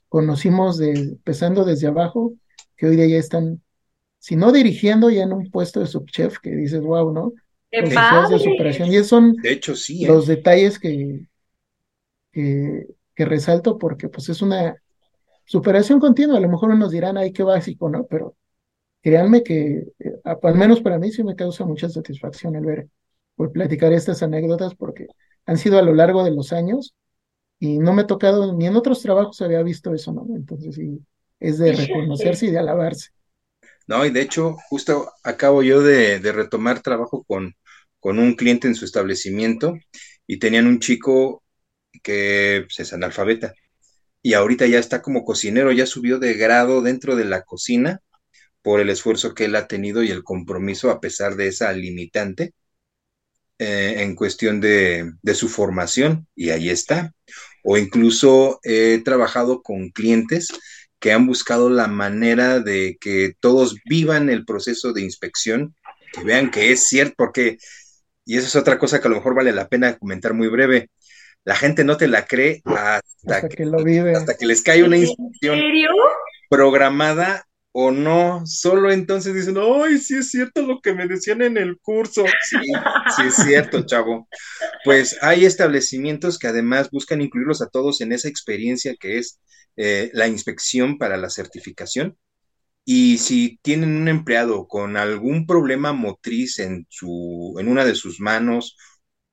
[0.10, 2.34] conocimos de, empezando desde abajo,
[2.76, 3.62] que hoy día ya están,
[4.20, 7.34] si no dirigiendo, ya en un puesto de subchef, que dices, wow, ¿no?
[7.72, 8.92] ¡Qué de superación.
[8.92, 10.08] Y esos son De hecho, sí, ¿eh?
[10.08, 11.26] los detalles que,
[12.34, 14.76] que, que resalto porque pues es una
[15.46, 16.38] superación continua.
[16.38, 18.06] A lo mejor unos dirán, ay, qué básico, ¿no?
[18.08, 18.36] Pero
[19.02, 22.88] créanme que, eh, al menos para mí sí me causa mucha satisfacción el ver,
[23.36, 25.08] por platicar estas anécdotas porque
[25.46, 26.96] han sido a lo largo de los años
[27.60, 30.26] y no me ha tocado, ni en otros trabajos había visto eso, ¿no?
[30.36, 31.00] Entonces sí,
[31.40, 33.10] es de reconocerse y de alabarse.
[33.88, 37.56] No, y de hecho, justo acabo yo de, de retomar trabajo con,
[38.00, 39.76] con un cliente en su establecimiento
[40.28, 41.44] y tenían un chico
[42.04, 43.54] que pues, es analfabeta
[44.24, 48.02] y ahorita ya está como cocinero, ya subió de grado dentro de la cocina
[48.64, 52.54] por el esfuerzo que él ha tenido y el compromiso a pesar de esa limitante
[53.62, 57.14] eh, en cuestión de, de su formación y ahí está.
[57.64, 60.50] O incluso he trabajado con clientes
[61.00, 65.76] que han buscado la manera de que todos vivan el proceso de inspección,
[66.14, 67.58] que vean que es cierto, porque,
[68.26, 70.90] y eso es otra cosa que a lo mejor vale la pena comentar muy breve,
[71.46, 74.16] la gente no te la cree hasta, Hasta que, que lo vive.
[74.16, 75.90] hasta que les cae una ¿En inspección serio?
[76.50, 81.58] programada o no, solo entonces dicen, ay, sí es cierto lo que me decían en
[81.58, 82.26] el curso.
[82.50, 82.58] Sí,
[83.16, 84.28] sí es cierto, chavo.
[84.84, 89.40] Pues hay establecimientos que además buscan incluirlos a todos en esa experiencia que es
[89.78, 92.18] eh, la inspección para la certificación.
[92.84, 98.20] Y si tienen un empleado con algún problema motriz en, su, en una de sus
[98.20, 98.76] manos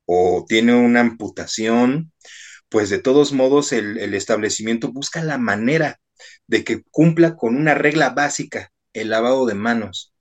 [0.07, 2.13] o tiene una amputación,
[2.69, 5.99] pues de todos modos el, el establecimiento busca la manera
[6.49, 10.13] de que cumpla con una regla básica, el lavado de manos,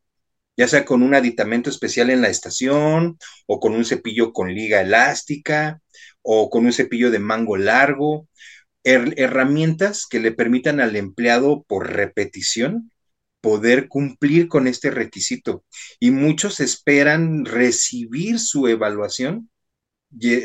[0.58, 3.18] ya sea con un aditamento especial en la estación,
[3.48, 5.82] o con un cepillo con liga elástica,
[6.22, 8.28] o con un cepillo de mango largo,
[8.84, 12.92] her herramientas que le permitan al empleado por repetición
[13.42, 15.64] poder cumplir con este requisito.
[16.00, 19.50] Y muchos esperan recibir su evaluación,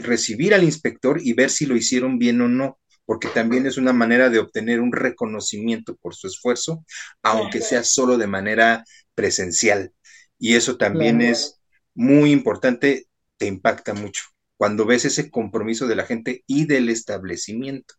[0.02, 3.92] recibir al inspector y ver si lo hicieron bien o no porque también es una
[3.92, 6.84] manera de obtener un reconocimiento por su esfuerzo,
[7.22, 8.84] aunque sea solo de manera
[9.14, 9.92] presencial.
[10.38, 11.32] Y eso también Claro.
[11.32, 11.60] es
[11.94, 14.24] muy importante, te impacta mucho
[14.56, 17.94] cuando ves ese compromiso de la gente y del establecimiento.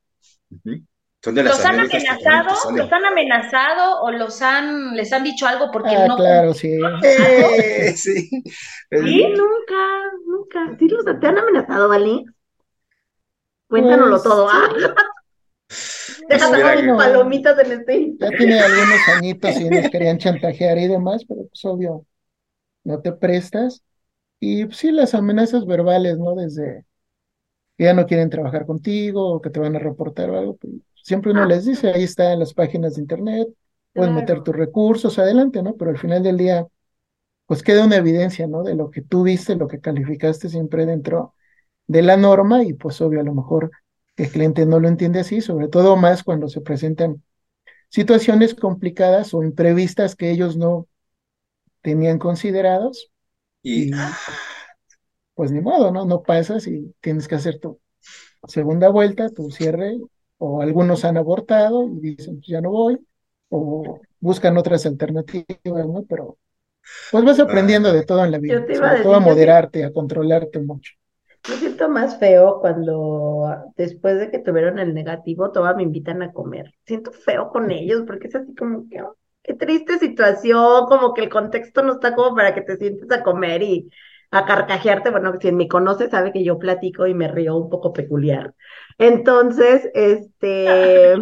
[0.50, 0.82] Ujú.
[1.22, 2.72] Son de las ¿Los han amenazado?
[2.72, 6.70] ¿Los han amenazado o los han, les han dicho algo porque Ah, no claro, sí.
[7.02, 8.30] Eh, sí.
[8.92, 9.28] ¿Sí?
[9.36, 10.78] Nunca, nunca.
[10.78, 12.26] ¿Sí los, ¿Te han amenazado, Vali?
[13.74, 14.48] Cuéntanoslo Pues, todo.
[14.50, 14.70] Ah,
[16.30, 18.16] deja Pues, sacar mira, mis palomitas en este.
[18.20, 22.06] Ya tiene algunos añitos y nos querían chantajear y demás, pero pues obvio,
[22.84, 23.84] no te prestas.
[24.40, 26.36] Y pues, sí, las amenazas verbales, ¿no?
[26.36, 26.86] Desde
[27.78, 30.74] que ya no quieren trabajar contigo o que te van a reportar o algo, pues,
[31.04, 31.48] siempre uno Ah.
[31.48, 33.48] les dice, ahí está en las páginas de internet,
[33.96, 34.14] puedes Claro.
[34.14, 35.76] meter tus recursos, adelante, ¿no?
[35.78, 36.68] Pero al final del día,
[37.48, 38.64] pues queda una evidencia, ¿no?
[38.64, 41.36] De lo que tú viste, lo que calificaste siempre dentro
[41.88, 43.72] de la norma y pues obvio, a lo mejor
[44.18, 47.24] el cliente no lo entiende así, sobre todo más cuando se presentan
[47.90, 50.88] situaciones complicadas o imprevistas que ellos no
[51.82, 53.12] tenían considerados
[53.64, 53.94] Y y
[55.34, 56.06] pues ni modo, ¿no?
[56.06, 57.80] No pasas y tienes que hacer tu
[58.48, 59.98] segunda vuelta, tu cierre,
[60.38, 63.00] o algunos han abortado y dicen, pues ya no voy,
[63.50, 66.06] o buscan otras alternativas, ¿no?
[66.10, 66.38] Pero
[67.10, 70.94] pues vas aprendiendo de todo en la vida, sobre todo a moderarte, a controlarte mucho.
[71.90, 76.74] Más feo cuando después de que tuvieron el negativo, todas me invitan a comer.
[76.86, 81.22] Siento feo con ellos porque es así como que, oh, qué triste situación, como que
[81.22, 83.90] el contexto no está como para que te sientes a comer y
[84.32, 85.12] a carcajearte.
[85.12, 88.54] Bueno, quien me conoce sabe que yo platico y me río un poco peculiar.
[88.98, 91.16] Entonces, este,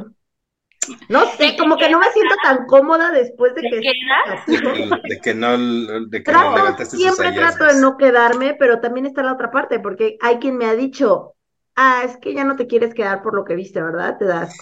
[1.09, 5.33] no sé, como que no me siento tan cómoda después de ¿Te que de que
[5.33, 5.57] no,
[6.07, 9.79] de que no Trato, siempre trato de no quedarme, pero también está la otra parte,
[9.79, 11.35] porque hay quien me ha dicho,
[11.75, 14.17] ah, es que ya no te quieres quedar por lo que viste, ¿verdad?
[14.17, 14.55] Te das.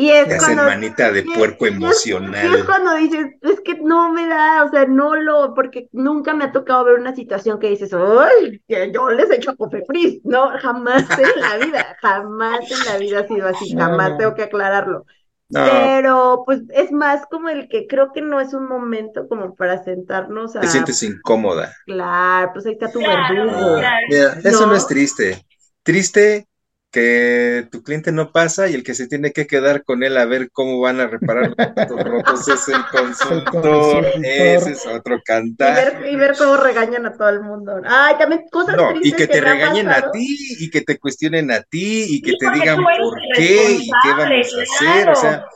[0.00, 2.64] Y es cuando, manita de puerco es- y es emocional.
[2.64, 6.52] cuando dices, es que no me da, o sea, no lo, porque nunca me ha
[6.52, 8.62] tocado ver una situación que dices, ¡ay!
[8.68, 10.20] Que yo les echo a Cofepris.
[10.24, 14.16] No, jamás en la vida, jamás en la vida ha sido así, jamás no.
[14.18, 15.04] tengo que aclararlo.
[15.50, 19.54] No, Pero, pues, es más como el que creo que no es un momento como
[19.56, 21.74] para sentarnos a, te sientes incómoda.
[21.86, 23.76] claro, pues ahí está tu Claro, verdugo.
[23.78, 24.06] claro.
[24.08, 24.76] Mira, eso no No.
[24.76, 25.44] es triste.
[25.82, 26.46] Triste
[26.90, 30.24] que tu cliente no pasa y el que se tiene que quedar con él a
[30.26, 34.06] ver cómo van a reparar los platos rotos es el consultor.
[34.22, 35.20] Ese es otro
[35.62, 35.74] Y cantar.
[35.74, 37.80] ver, y ver cómo regañan a todo el mundo.
[37.84, 41.62] Ay, también cosas No, y que te regañen a ti y que te cuestionen a
[41.62, 45.10] ti y que Sí, te digan por qué y qué vamos a hacer.
[45.10, 45.46] O sea, claro.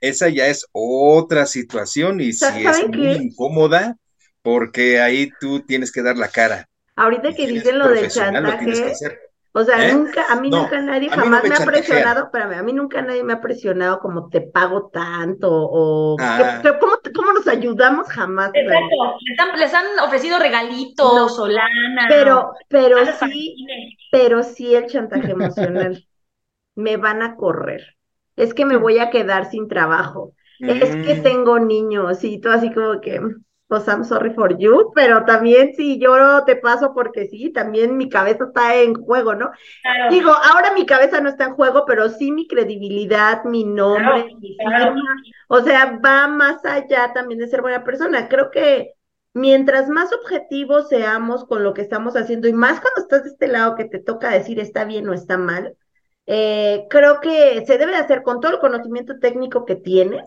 [0.00, 3.16] esa ya es otra situación y sí es ¿saben muy qué?
[3.16, 3.96] incómoda
[4.42, 6.68] porque ahí tú tienes que dar la cara.
[6.96, 8.56] Ahorita que si dicen lo del profesional, lo
[9.56, 9.94] o sea, ¿Eh?
[9.94, 12.72] nunca, a mí No, nunca nadie no jamás me me ha presionado, espérame, a mí
[12.72, 16.60] nunca nadie me ha presionado como te pago tanto o Ah.
[16.62, 18.50] que- que- ¿cómo, cómo nos ayudamos jamás.
[18.52, 18.96] Exacto.
[19.24, 22.06] Les han, les han ofrecido regalitos, o lana.
[22.08, 23.56] Pero, pero sí,
[24.10, 26.04] pero sí el chantaje emocional.
[26.76, 27.96] Me van a correr.
[28.36, 30.34] Es que me voy a quedar sin trabajo.
[30.58, 31.22] Es que Mm.
[31.22, 33.20] tengo niños y tú así como que,
[33.74, 38.08] pues I'm sorry for you, pero también si yo te paso porque sí, también mi
[38.08, 39.50] cabeza está en juego, ¿no?
[39.82, 40.10] Claro.
[40.12, 44.38] Digo, ahora mi cabeza no está en juego, pero sí mi credibilidad, mi nombre, Claro,
[44.40, 44.94] mi claro.
[44.94, 45.02] firma,
[45.48, 48.28] o sea, va más allá también de ser buena persona.
[48.28, 48.92] Creo que
[49.32, 53.48] mientras más objetivos seamos con lo que estamos haciendo y más cuando estás de este
[53.48, 55.76] lado que te toca decir está bien o está mal,
[56.26, 60.22] eh, creo que se debe de hacer con todo el conocimiento técnico que tienes,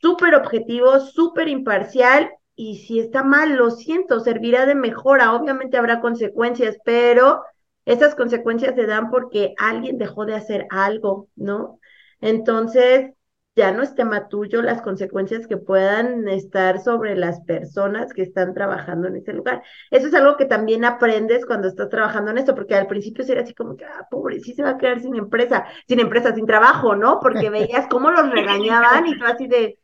[0.00, 5.32] súper objetivo, súper imparcial, y si está mal, lo siento, servirá de mejora.
[5.32, 7.42] Obviamente habrá consecuencias, pero
[7.86, 11.80] esas consecuencias se dan porque alguien dejó de hacer algo, ¿no?
[12.20, 13.12] Entonces,
[13.56, 18.52] ya no es tema tuyo las consecuencias que puedan estar sobre las personas que están
[18.52, 19.62] trabajando en ese lugar.
[19.90, 23.40] Eso es algo que también aprendes cuando estás trabajando en esto, porque al principio era
[23.40, 26.44] así como que, ah, pobre, sí se va a quedar sin empresa, sin empresa, sin
[26.44, 27.20] trabajo, ¿no?
[27.20, 29.79] Porque veías cómo los regañaban y tú así de,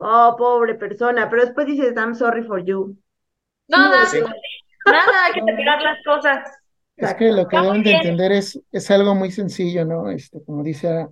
[0.00, 2.96] oh, pobre persona, pero después dices, I'm sorry for you.
[3.68, 4.18] No, nada, Sí.
[4.86, 6.50] nada, hay que separar las cosas.
[6.96, 10.10] Es que lo que Está deben de entender es, es algo muy sencillo, ¿no?
[10.10, 11.08] Este, como dice,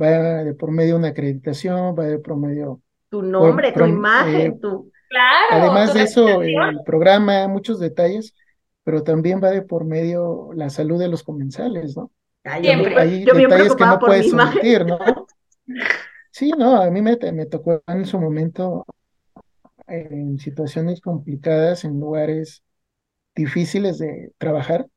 [0.00, 0.06] va
[0.44, 4.92] de por medio una acreditación, va de por medio, Tu nombre, tu imagen, eh, tu...
[5.08, 5.46] Claro.
[5.50, 8.34] además tu de eso, el programa, muchos detalles,
[8.84, 12.12] pero también va de por medio la salud de los comensales, ¿no?
[12.60, 12.96] Siempre.
[13.00, 14.52] Hay yo bien detalles que no por puedes imagen.
[14.58, 14.98] omitir, ¿no?
[16.30, 17.16] Sí, no, a mí me,
[17.46, 18.84] tocó en su momento
[19.86, 22.62] en situaciones complicadas, en lugares
[23.36, 24.88] difíciles de trabajar,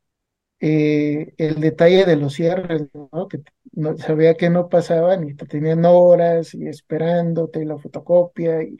[0.61, 3.27] eh, el detalle de los cierres, ¿no?
[3.29, 3.41] Que
[3.73, 8.77] no, sabía que no pasaban y te tenían horas y esperándote la fotocopia y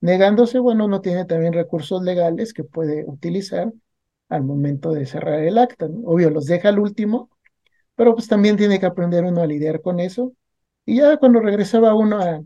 [0.00, 3.72] negándose, bueno, uno tiene también recursos legales que puede utilizar
[4.28, 6.00] al momento de cerrar el acta, ¿no?
[6.08, 7.30] Obvio, los deja al último,
[7.96, 10.32] pero pues también tiene que aprender uno a lidiar con eso.
[10.86, 12.42] Y ya cuando regresaba uno a-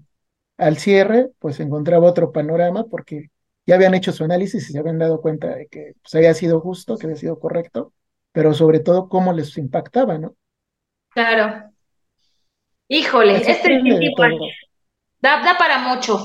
[0.59, 3.30] al cierre, pues encontraba otro panorama porque
[3.66, 6.61] ya habían hecho su análisis y se habían dado cuenta de que pues, había sido
[6.61, 7.95] justo, que había sido correcto,
[8.32, 10.36] pero sobre todo cómo les impactaba, ¿no?
[11.11, 11.72] Claro.
[12.89, 13.68] Híjole, Así este
[15.20, 16.18] da, da para mucho.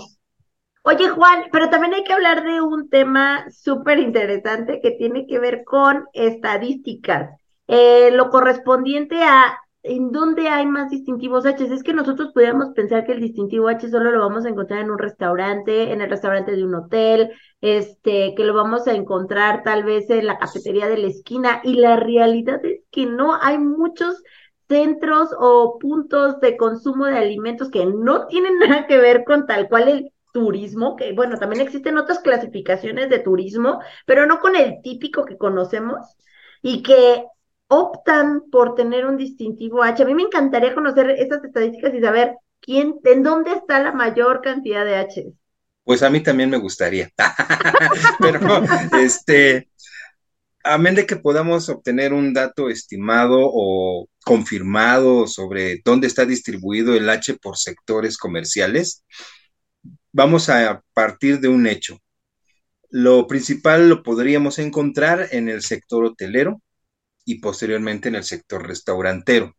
[0.84, 5.40] Oye, Juan, pero también hay que hablar de un tema súper interesante que tiene que
[5.40, 7.40] ver con estadísticas.
[7.68, 11.66] Eh, lo correspondiente a en dónde hay más distintivos H.
[11.66, 14.92] Es que nosotros pudiéramos pensar que el distintivo H solo lo vamos a encontrar en
[14.92, 17.32] un restaurante, en el restaurante de un hotel,
[17.62, 21.62] este, que lo vamos a encontrar tal vez en la cafetería de la esquina.
[21.64, 24.24] Y la realidad es que no hay muchos
[24.70, 29.68] centros o puntos de consumo de alimentos que no tienen nada que ver con tal
[29.68, 34.82] cual el turismo, que bueno, también existen otras clasificaciones de turismo, pero no con el
[34.82, 36.00] típico que conocemos
[36.62, 37.26] y que
[37.74, 40.04] optan por tener un distintivo H.
[40.04, 44.42] A mí me encantaría conocer esas estadísticas y saber quién, en dónde está la mayor
[44.42, 45.34] cantidad de H.
[45.84, 47.10] Pues a mí también me gustaría.
[48.20, 48.40] Pero,
[49.02, 49.70] este,
[50.64, 57.10] amén de que podamos obtener un dato estimado o confirmado sobre dónde está distribuido el
[57.10, 59.04] H por sectores comerciales,
[60.12, 61.98] vamos a partir de un hecho.
[62.92, 66.62] Lo principal lo podríamos encontrar en el sector hotelero
[67.26, 69.56] y posteriormente en el sector restaurantero.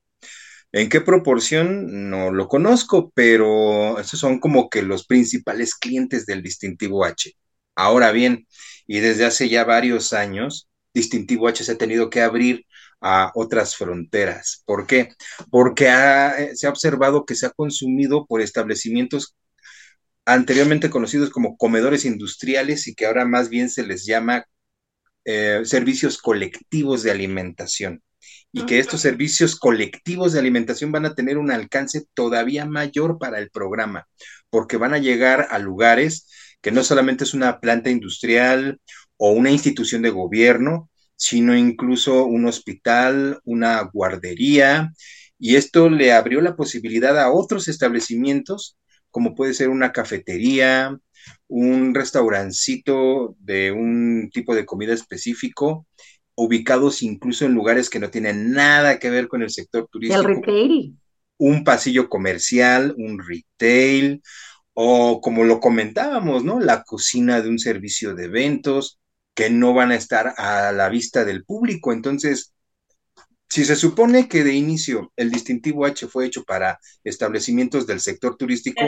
[0.72, 2.10] ¿En qué proporción?
[2.10, 7.32] No lo conozco, pero esos son como que los principales clientes del distintivo H.
[7.76, 8.46] Ahora bien,
[8.86, 12.66] y desde hace ya varios años, distintivo H se ha tenido que abrir
[13.00, 14.62] a otras fronteras.
[14.66, 15.10] ¿Por qué?
[15.50, 15.86] Porque
[16.54, 19.36] se ha observado que se ha consumido por establecimientos
[20.26, 24.46] anteriormente conocidos como comedores industriales y que ahora más bien se les llama
[25.24, 28.02] eh, servicios colectivos de alimentación.
[28.52, 33.40] Y que estos servicios colectivos de alimentación van a tener un alcance todavía mayor para
[33.40, 34.06] el programa,
[34.48, 36.28] porque van a llegar a lugares
[36.62, 38.80] que no solamente es una planta industrial
[39.16, 44.92] o una institución de gobierno, sino incluso un hospital, una guardería,
[45.38, 48.78] y esto le abrió la posibilidad a otros establecimientos,
[49.14, 50.98] como puede ser una cafetería,
[51.46, 55.86] un restaurancito de un tipo de comida específico,
[56.34, 60.20] ubicados incluso en lugares que no tienen nada que ver con el sector turístico.
[60.20, 60.98] El retail.
[61.38, 64.20] Un pasillo comercial, un retail,
[64.72, 66.58] o como lo comentábamos, ¿no?
[66.58, 68.98] La cocina de un servicio de eventos
[69.32, 71.92] que no van a estar a la vista del público.
[71.92, 72.52] Entonces,
[73.54, 78.36] si se supone que de inicio el distintivo H fue hecho para establecimientos del sector
[78.36, 78.82] turístico,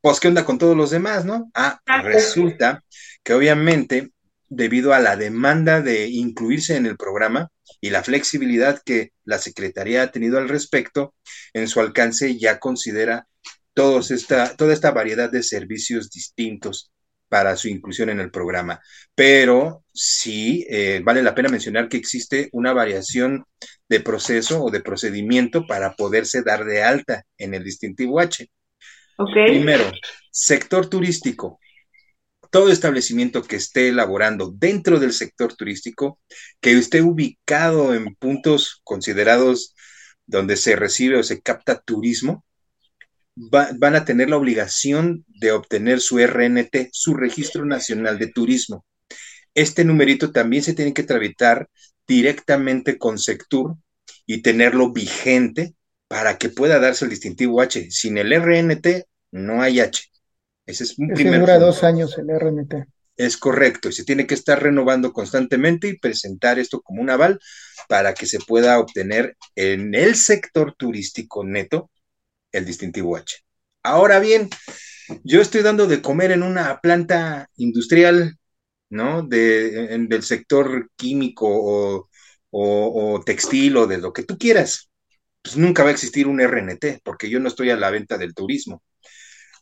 [0.00, 1.50] pues ¿qué onda con todos los demás, no?
[1.54, 2.84] Ah, resulta
[3.24, 4.12] que obviamente,
[4.48, 7.50] debido a la demanda de incluirse en el programa
[7.80, 11.16] y la flexibilidad que la Secretaría ha tenido al respecto,
[11.52, 13.26] en su alcance ya considera
[13.74, 16.92] esta, toda esta variedad de servicios distintos
[17.28, 18.80] para su inclusión en el programa.
[19.14, 23.44] Pero sí eh, vale la pena mencionar que existe una variación
[23.88, 28.48] de proceso o de procedimiento para poderse dar de alta en el distintivo H.
[29.32, 29.90] Primero,
[30.30, 31.58] sector turístico.
[32.50, 36.20] Todo establecimiento que esté elaborando dentro del sector turístico,
[36.60, 39.74] que esté ubicado en puntos considerados
[40.24, 42.44] donde se recibe o se capta turismo,
[43.50, 48.84] van a tener la obligación de obtener su RNT, su Registro Nacional de Turismo.
[49.54, 51.68] Este numerito también se tiene que tramitar
[52.06, 53.76] directamente con Sectur
[54.26, 55.74] y tenerlo vigente
[56.08, 57.90] para que pueda darse el distintivo H.
[57.90, 60.04] Sin el RNT no hay H.
[60.66, 62.86] Ese es un primer dura dos años el RNT.
[63.16, 67.40] Es correcto, y se tiene que estar renovando constantemente y presentar esto como un aval
[67.88, 71.90] para que se pueda obtener en el sector turístico neto
[72.52, 73.36] el distintivo H.
[73.82, 74.48] Ahora bien,
[75.24, 78.36] yo estoy dando de comer en una planta industrial,
[78.90, 79.22] ¿no?
[79.22, 82.08] De, del sector químico
[82.50, 84.90] o, textil o de lo que tú quieras.
[85.42, 88.34] Pues nunca va a existir un RNT, porque yo no estoy a la venta del
[88.34, 88.82] turismo.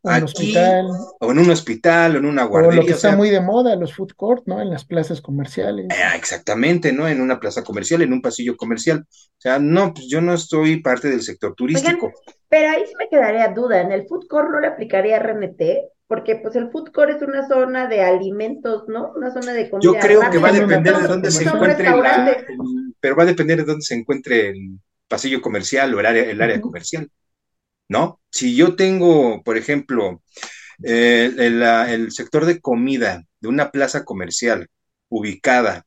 [0.03, 2.79] Aquí, o en un hospital, o en una guardería.
[2.79, 4.63] O lo que está muy de moda, los food court, ¿no?
[4.63, 5.87] En las plazas comerciales.
[5.91, 7.09] Ah, exactamente, ¿no?
[7.09, 9.05] En una plaza comercial, en un pasillo comercial.
[9.09, 12.13] O sea, no, pues yo no estoy parte del sector turístico.
[12.49, 15.61] Pero ahí sí me quedaría duda, ¿en el food court no le aplicaría RNT?
[16.07, 19.13] Porque pues el food court es una zona de alimentos, ¿no?
[19.17, 19.93] Una zona de comida.
[19.93, 21.87] Yo creo que va a depender de dónde se encuentre
[23.01, 24.79] pero va a depender de dónde se encuentre el
[25.09, 27.11] pasillo comercial o el área, el área comercial.
[27.89, 28.21] ¿no?
[28.31, 30.23] Si yo tengo, por ejemplo,
[30.83, 34.69] eh, el, sector de comida de una plaza comercial
[35.09, 35.87] ubicada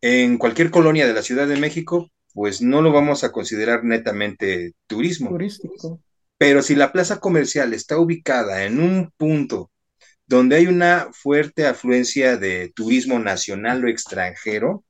[0.00, 4.74] en cualquier colonia de la Ciudad de México, pues no lo vamos a considerar netamente
[4.86, 5.30] turismo.
[5.30, 6.00] Turístico.
[6.36, 9.70] Pero si la plaza comercial está ubicada en un punto
[10.26, 14.84] donde hay una fuerte afluencia de turismo nacional o extranjero,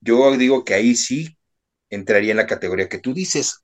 [0.00, 1.38] yo digo que ahí sí
[1.88, 3.60] entraría en la categoría que tú dices.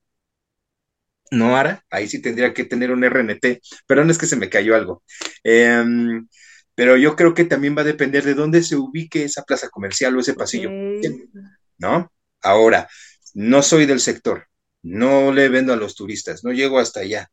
[1.31, 4.51] No hará, ahí sí tendría que tener un RNT, pero no es que se me
[4.51, 5.03] cayó algo.
[5.43, 6.29] Em,
[6.75, 10.17] pero yo creo que también va a depender de dónde se ubique esa plaza comercial
[10.17, 10.71] o ese pasillo,
[11.79, 12.13] ¿no?
[12.43, 12.88] Ahora,
[13.34, 14.49] no soy del sector,
[14.82, 17.30] no le vendo a los turistas, no llego hasta allá.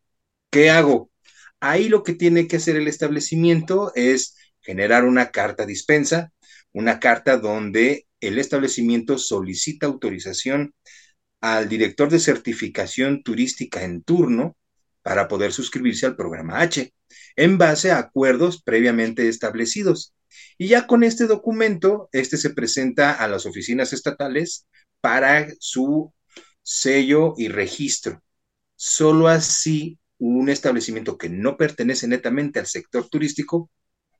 [0.52, 1.12] ¿Qué hago?
[1.60, 6.32] Ahí lo que tiene que hacer el establecimiento es generar una carta dispensa,
[6.72, 10.74] una carta donde el establecimiento solicita autorización
[11.42, 14.58] al director de certificación turística en turno
[15.02, 16.94] para poder suscribirse al programa H,
[17.36, 20.14] en base a acuerdos previamente establecidos.
[20.58, 24.68] Y ya con este documento, este se presenta a las oficinas estatales
[25.02, 26.14] para su
[26.62, 28.24] sello y registro.
[28.76, 33.72] Solo así un establecimiento que no pertenece netamente al sector turístico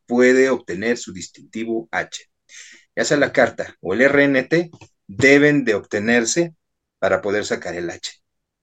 [0.08, 2.26] puede obtener su distintivo H.
[2.96, 4.72] Ya sea la carta o el RNT,
[5.08, 6.56] deben de obtenerse
[7.00, 8.12] para poder sacar el H.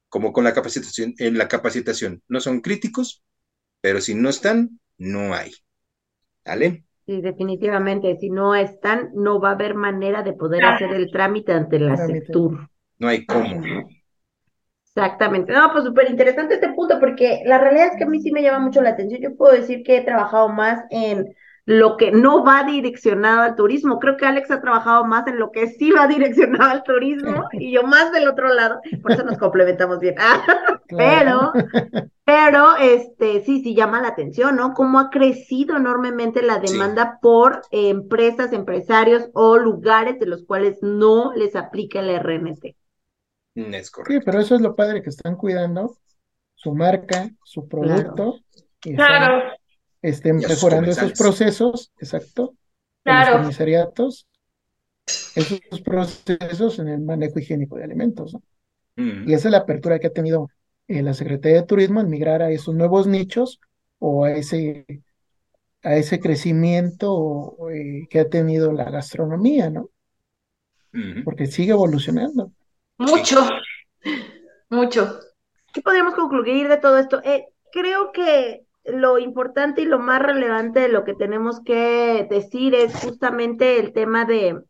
[0.08, 3.22] Como con la capacitación, en la capacitación no son críticos,
[3.80, 5.52] pero si no están, no hay.
[6.44, 6.85] ¿Vale?
[7.06, 8.16] Sí, definitivamente.
[8.20, 11.96] Si no están, no va a haber manera de poder hacer el trámite ante la
[11.96, 12.68] sector.
[12.98, 13.88] No hay cómo.
[14.84, 15.52] Exactamente.
[15.52, 18.42] No, pues súper interesante este punto, porque la realidad es que a mí sí me
[18.42, 19.20] llama mucho la atención.
[19.20, 21.34] Yo puedo decir que he trabajado más en
[21.66, 23.98] lo que no va direccionado al turismo.
[23.98, 27.72] Creo que Alex ha trabajado más en lo que sí va direccionado al turismo y
[27.72, 30.14] yo más del otro lado, por eso nos complementamos bien.
[30.88, 31.52] Pero,
[32.24, 34.72] pero, este, sí, sí llama la atención, ¿no?
[34.72, 41.32] Cómo ha crecido enormemente la demanda por empresas, empresarios o lugares de los cuales no
[41.34, 42.76] les aplica el RNT.
[43.56, 44.24] Mm, es Sí, correcto.
[44.24, 45.96] pero eso es lo padre que están cuidando
[46.54, 48.38] su marca, su producto,
[48.84, 49.42] y están Claro,
[50.02, 52.56] este, sus mejorando esos procesos, exacto,
[53.06, 53.30] en los Claro.
[53.30, 54.26] comisariatos,
[55.34, 58.42] esos procesos en el manejo higiénico de alimentos, ¿no?
[58.98, 60.48] Mm, Y esa es la apertura que ha tenido
[60.88, 63.60] eh, la Secretaría de Turismo en migrar a esos nuevos nichos
[63.98, 64.86] o a ese,
[65.82, 69.90] a ese crecimiento eh, que ha tenido la gastronomía, ¿no?
[70.94, 71.24] mm.
[71.24, 72.52] Porque sigue evolucionando.
[72.98, 73.38] mucho,
[74.70, 75.20] mucho.
[75.72, 77.20] ¿Qué podríamos concluir de todo esto?
[77.24, 82.74] Eh, creo que lo importante y lo más relevante de lo que tenemos que decir
[82.74, 84.62] es justamente el tema de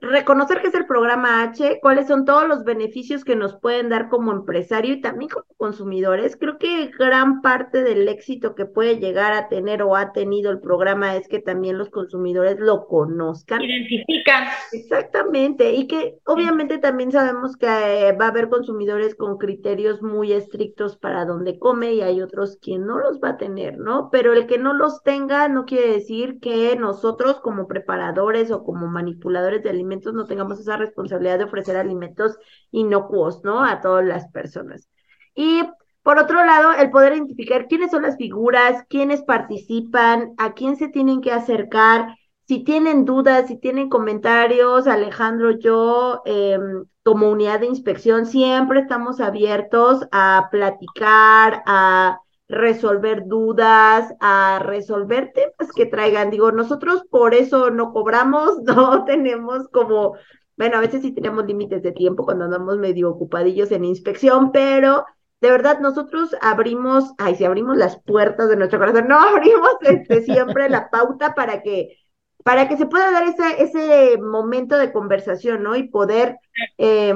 [0.00, 4.08] reconocer que es el programa H, cuáles son todos los beneficios que nos pueden dar
[4.08, 6.36] como empresario y también como consumidores.
[6.36, 10.60] Creo que gran parte del éxito que puede llegar a tener o ha tenido el
[10.60, 13.60] programa es que también los consumidores lo conozcan.
[13.62, 14.44] Identifican.
[14.72, 20.32] Exactamente, y que obviamente también sabemos que eh, va a haber consumidores con criterios muy
[20.32, 24.10] estrictos para donde come y hay otros quien no los va a tener, ¿no?
[24.10, 28.86] Pero el que no los tenga no quiere decir que nosotros como preparadores o como
[28.86, 32.38] manipuladores de alimentos no tengamos esa responsabilidad de ofrecer alimentos
[32.70, 33.64] inocuos, ¿no?
[33.64, 34.88] A todas las personas.
[35.34, 35.62] Y
[36.02, 40.88] por otro lado, el poder identificar quiénes son las figuras, quiénes participan, a quién se
[40.88, 42.16] tienen que acercar.
[42.46, 46.58] Si tienen dudas, si tienen comentarios, Alejandro, yo eh,
[47.02, 55.72] como unidad de inspección siempre estamos abiertos a platicar, a resolver dudas, a resolver temas
[55.74, 56.30] que traigan.
[56.30, 60.16] Digo, nosotros por eso no cobramos, no tenemos como,
[60.56, 65.04] bueno, a veces sí tenemos límites de tiempo cuando andamos medio ocupadillos en inspección, pero
[65.40, 70.22] de verdad nosotros abrimos, ay, si abrimos las puertas de nuestro corazón, no abrimos este,
[70.22, 71.96] siempre la pauta para que
[72.44, 75.76] para que se pueda dar ese, ese momento de conversación, ¿no?
[75.76, 76.38] Y poder
[76.78, 77.12] eh,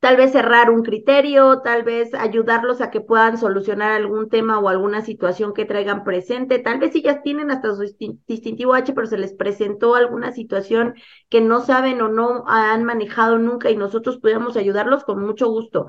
[0.00, 4.68] tal vez cerrar un criterio, tal vez ayudarlos a que puedan solucionar algún tema o
[4.68, 6.58] alguna situación que traigan presente.
[6.58, 7.82] Tal vez ellas tienen hasta su
[8.26, 10.94] distintivo H, pero se les presentó alguna situación
[11.28, 15.88] que no saben o no han manejado nunca y nosotros pudiéramos ayudarlos con mucho gusto.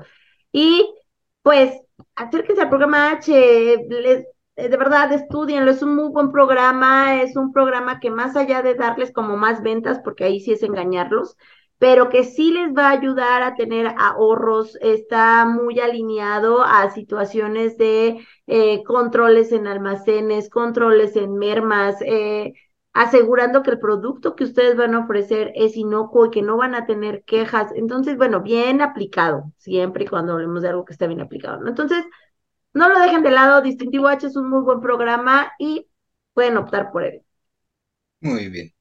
[0.52, 0.94] Y
[1.42, 1.72] pues
[2.14, 7.52] acérquense al programa H, les, de verdad, estudienlo, es un muy buen programa, es un
[7.52, 11.36] programa que más allá de darles como más ventas, porque ahí sí es engañarlos,
[11.82, 17.76] pero que sí les va a ayudar a tener ahorros, está muy alineado a situaciones
[17.76, 22.52] de eh, controles en almacenes, controles en mermas, eh,
[22.92, 26.76] asegurando que el producto que ustedes van a ofrecer es inocuo y que no van
[26.76, 27.72] a tener quejas.
[27.74, 31.66] Entonces, bueno, bien aplicado, siempre y cuando hablemos de algo que está bien aplicado.
[31.66, 32.04] Entonces,
[32.74, 35.88] no lo dejen de lado, Distintivo H es un muy buen programa y
[36.34, 37.22] pueden optar por él.
[38.20, 38.72] Muy bien.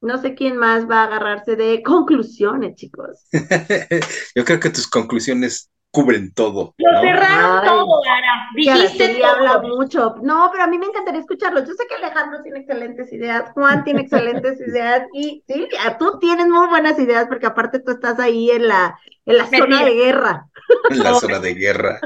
[0.00, 3.26] No sé quién más va a agarrarse de conclusiones, chicos.
[4.34, 6.74] Yo creo que tus conclusiones cubren todo.
[6.78, 7.00] Lo ¿no?
[7.00, 8.46] cerraron Ay, todo, Ara.
[8.64, 9.76] Que Dijiste Araceli habla todo.
[9.76, 10.14] mucho.
[10.22, 11.60] No, pero a mí me encantaría escucharlo.
[11.60, 16.46] Yo sé que Alejandro tiene excelentes ideas, Juan tiene excelentes ideas y Silvia, tú tienes
[16.46, 20.46] muy buenas ideas porque aparte tú estás ahí en la, en la zona de guerra.
[20.90, 22.00] en la zona de guerra.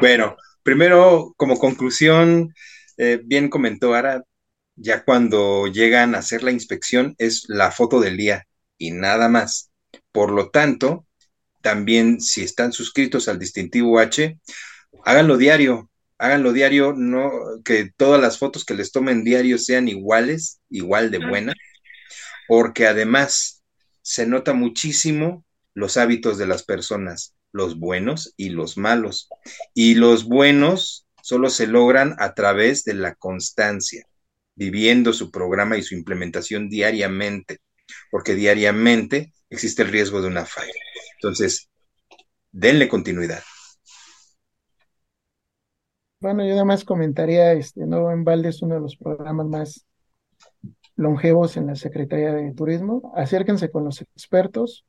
[0.00, 2.54] Bueno, primero, como conclusión,
[2.98, 4.22] eh, bien comentó Ara,
[4.76, 8.46] ya cuando llegan a hacer la inspección es la foto del día
[8.78, 9.70] y nada más.
[10.12, 11.06] Por lo tanto,
[11.62, 14.38] también si están suscritos al distintivo H,
[15.04, 17.30] háganlo diario, háganlo diario, no
[17.64, 21.56] que todas las fotos que les tomen diario sean iguales, igual de buenas,
[22.46, 23.64] porque además
[24.02, 29.28] se nota muchísimo los hábitos de las personas, los buenos y los malos.
[29.74, 34.06] Y los buenos solo se logran a través de la constancia,
[34.56, 37.58] viviendo su programa y su implementación diariamente,
[38.10, 40.72] porque diariamente existe el riesgo de una falla.
[41.20, 41.68] Entonces,
[42.50, 43.42] denle continuidad.
[46.18, 49.86] Bueno, yo nada más comentaría, este, Nuevo en Balde es uno de los programas más
[50.96, 53.12] longevos en la Secretaría de Turismo.
[53.14, 54.86] Acérquense con los expertos,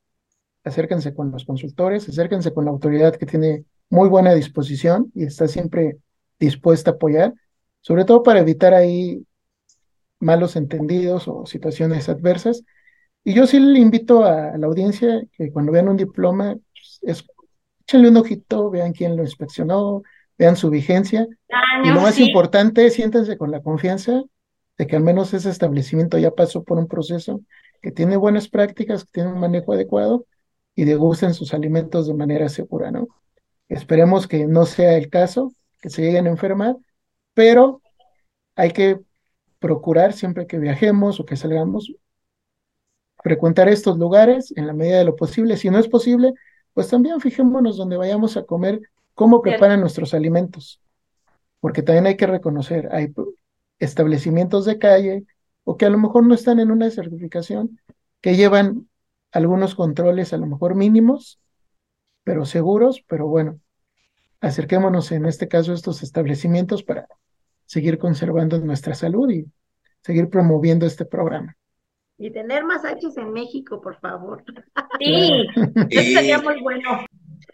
[0.64, 5.48] acérquense con los consultores, acérquense con la autoridad que tiene muy buena disposición y está
[5.50, 5.98] siempre
[6.40, 7.34] dispuesta a apoyar,
[7.82, 9.26] sobre todo para evitar ahí
[10.20, 12.64] malos entendidos o situaciones adversas.
[13.24, 17.26] Y yo sí le invito a la audiencia que cuando vean un diploma, pues, es,
[17.82, 20.04] échenle un ojito, vean quién lo inspeccionó,
[20.38, 21.28] vean su vigencia.
[21.84, 24.24] y lo más importante, siéntense con la confianza
[24.78, 27.42] de que al menos ese establecimiento ya pasó por un proceso,
[27.82, 30.26] que tiene buenas prácticas, que tiene un manejo adecuado
[30.76, 33.08] y degusten sus alimentos de manera segura, ¿no?
[33.70, 35.52] Esperemos que no sea el caso,
[35.82, 36.76] que se lleguen a enfermar,
[37.34, 37.82] pero
[38.56, 39.00] hay que
[39.60, 41.94] procurar siempre que viajemos o que salgamos,
[43.24, 45.58] frecuentar estos lugares en la medida de lo posible.
[45.58, 46.34] Si no es posible,
[46.74, 48.82] pues también fijémonos donde vayamos a comer,
[49.14, 50.80] cómo preparan nuestros alimentos,
[51.60, 53.14] porque también hay que reconocer, hay
[53.80, 55.26] establecimientos de calle
[55.64, 57.80] o que a lo mejor no están en una certificación,
[58.22, 58.88] que llevan
[59.32, 61.40] algunos controles a lo mejor mínimos,
[62.24, 63.60] pero seguros, pero bueno,
[64.40, 67.08] acerquémonos en este caso a estos establecimientos para
[67.68, 69.46] seguir conservando nuestra salud y
[70.02, 71.56] seguir promoviendo este programa.
[72.18, 74.44] Y tener más hachos en México, por favor.
[75.00, 75.46] Sí,
[75.92, 77.06] eso sería muy bueno.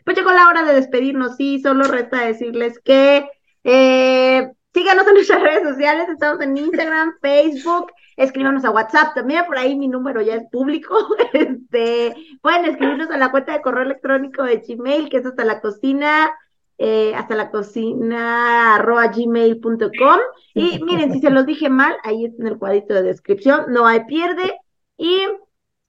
[0.06, 3.28] Pues llegó la hora de despedirnos, sí, solo resta decirles que
[3.64, 9.58] eh, síganos en nuestras redes sociales, estamos en Instagram, Facebook, escríbanos a WhatsApp, también por
[9.58, 10.96] ahí mi número ya es público,
[11.34, 15.60] este, pueden escribirnos a la cuenta de correo electrónico de Gmail, que es hasta la
[15.60, 16.32] cocina
[16.78, 20.20] eh, hasta la cocina arroba gmail.com.
[20.54, 23.88] Y miren, si se los dije mal, ahí está en el cuadrito de descripción, no
[23.88, 24.60] hay pierde.
[24.98, 25.20] Y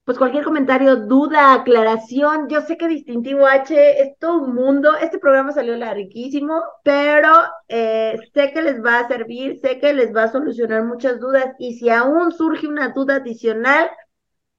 [0.05, 5.19] pues cualquier comentario, duda, aclaración, yo sé que Distintivo H es todo un mundo, este
[5.19, 7.31] programa salió larguísimo, pero
[7.69, 11.55] eh, sé que les va a servir, sé que les va a solucionar muchas dudas
[11.59, 13.91] y si aún surge una duda adicional,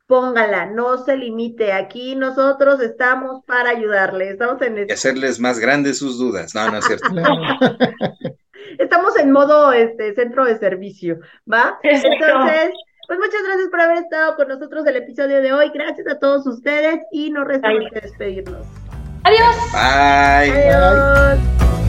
[0.08, 1.74] póngala, no se limite.
[1.74, 4.30] Aquí nosotros estamos para ayudarle.
[4.30, 6.54] Estamos en y hacerles más grandes sus dudas.
[6.56, 7.08] No, no es cierto.
[8.80, 11.20] estamos en modo este centro de servicio,
[11.52, 11.80] ¿va?
[11.84, 12.72] Entonces,
[13.08, 15.72] pues muchas gracias por haber estado con nosotros el episodio de hoy.
[15.74, 18.66] Gracias a todos ustedes y no resta más que despedirnos.
[19.24, 19.56] Adiós.
[19.72, 20.52] Bye.
[20.52, 21.85] Adiós.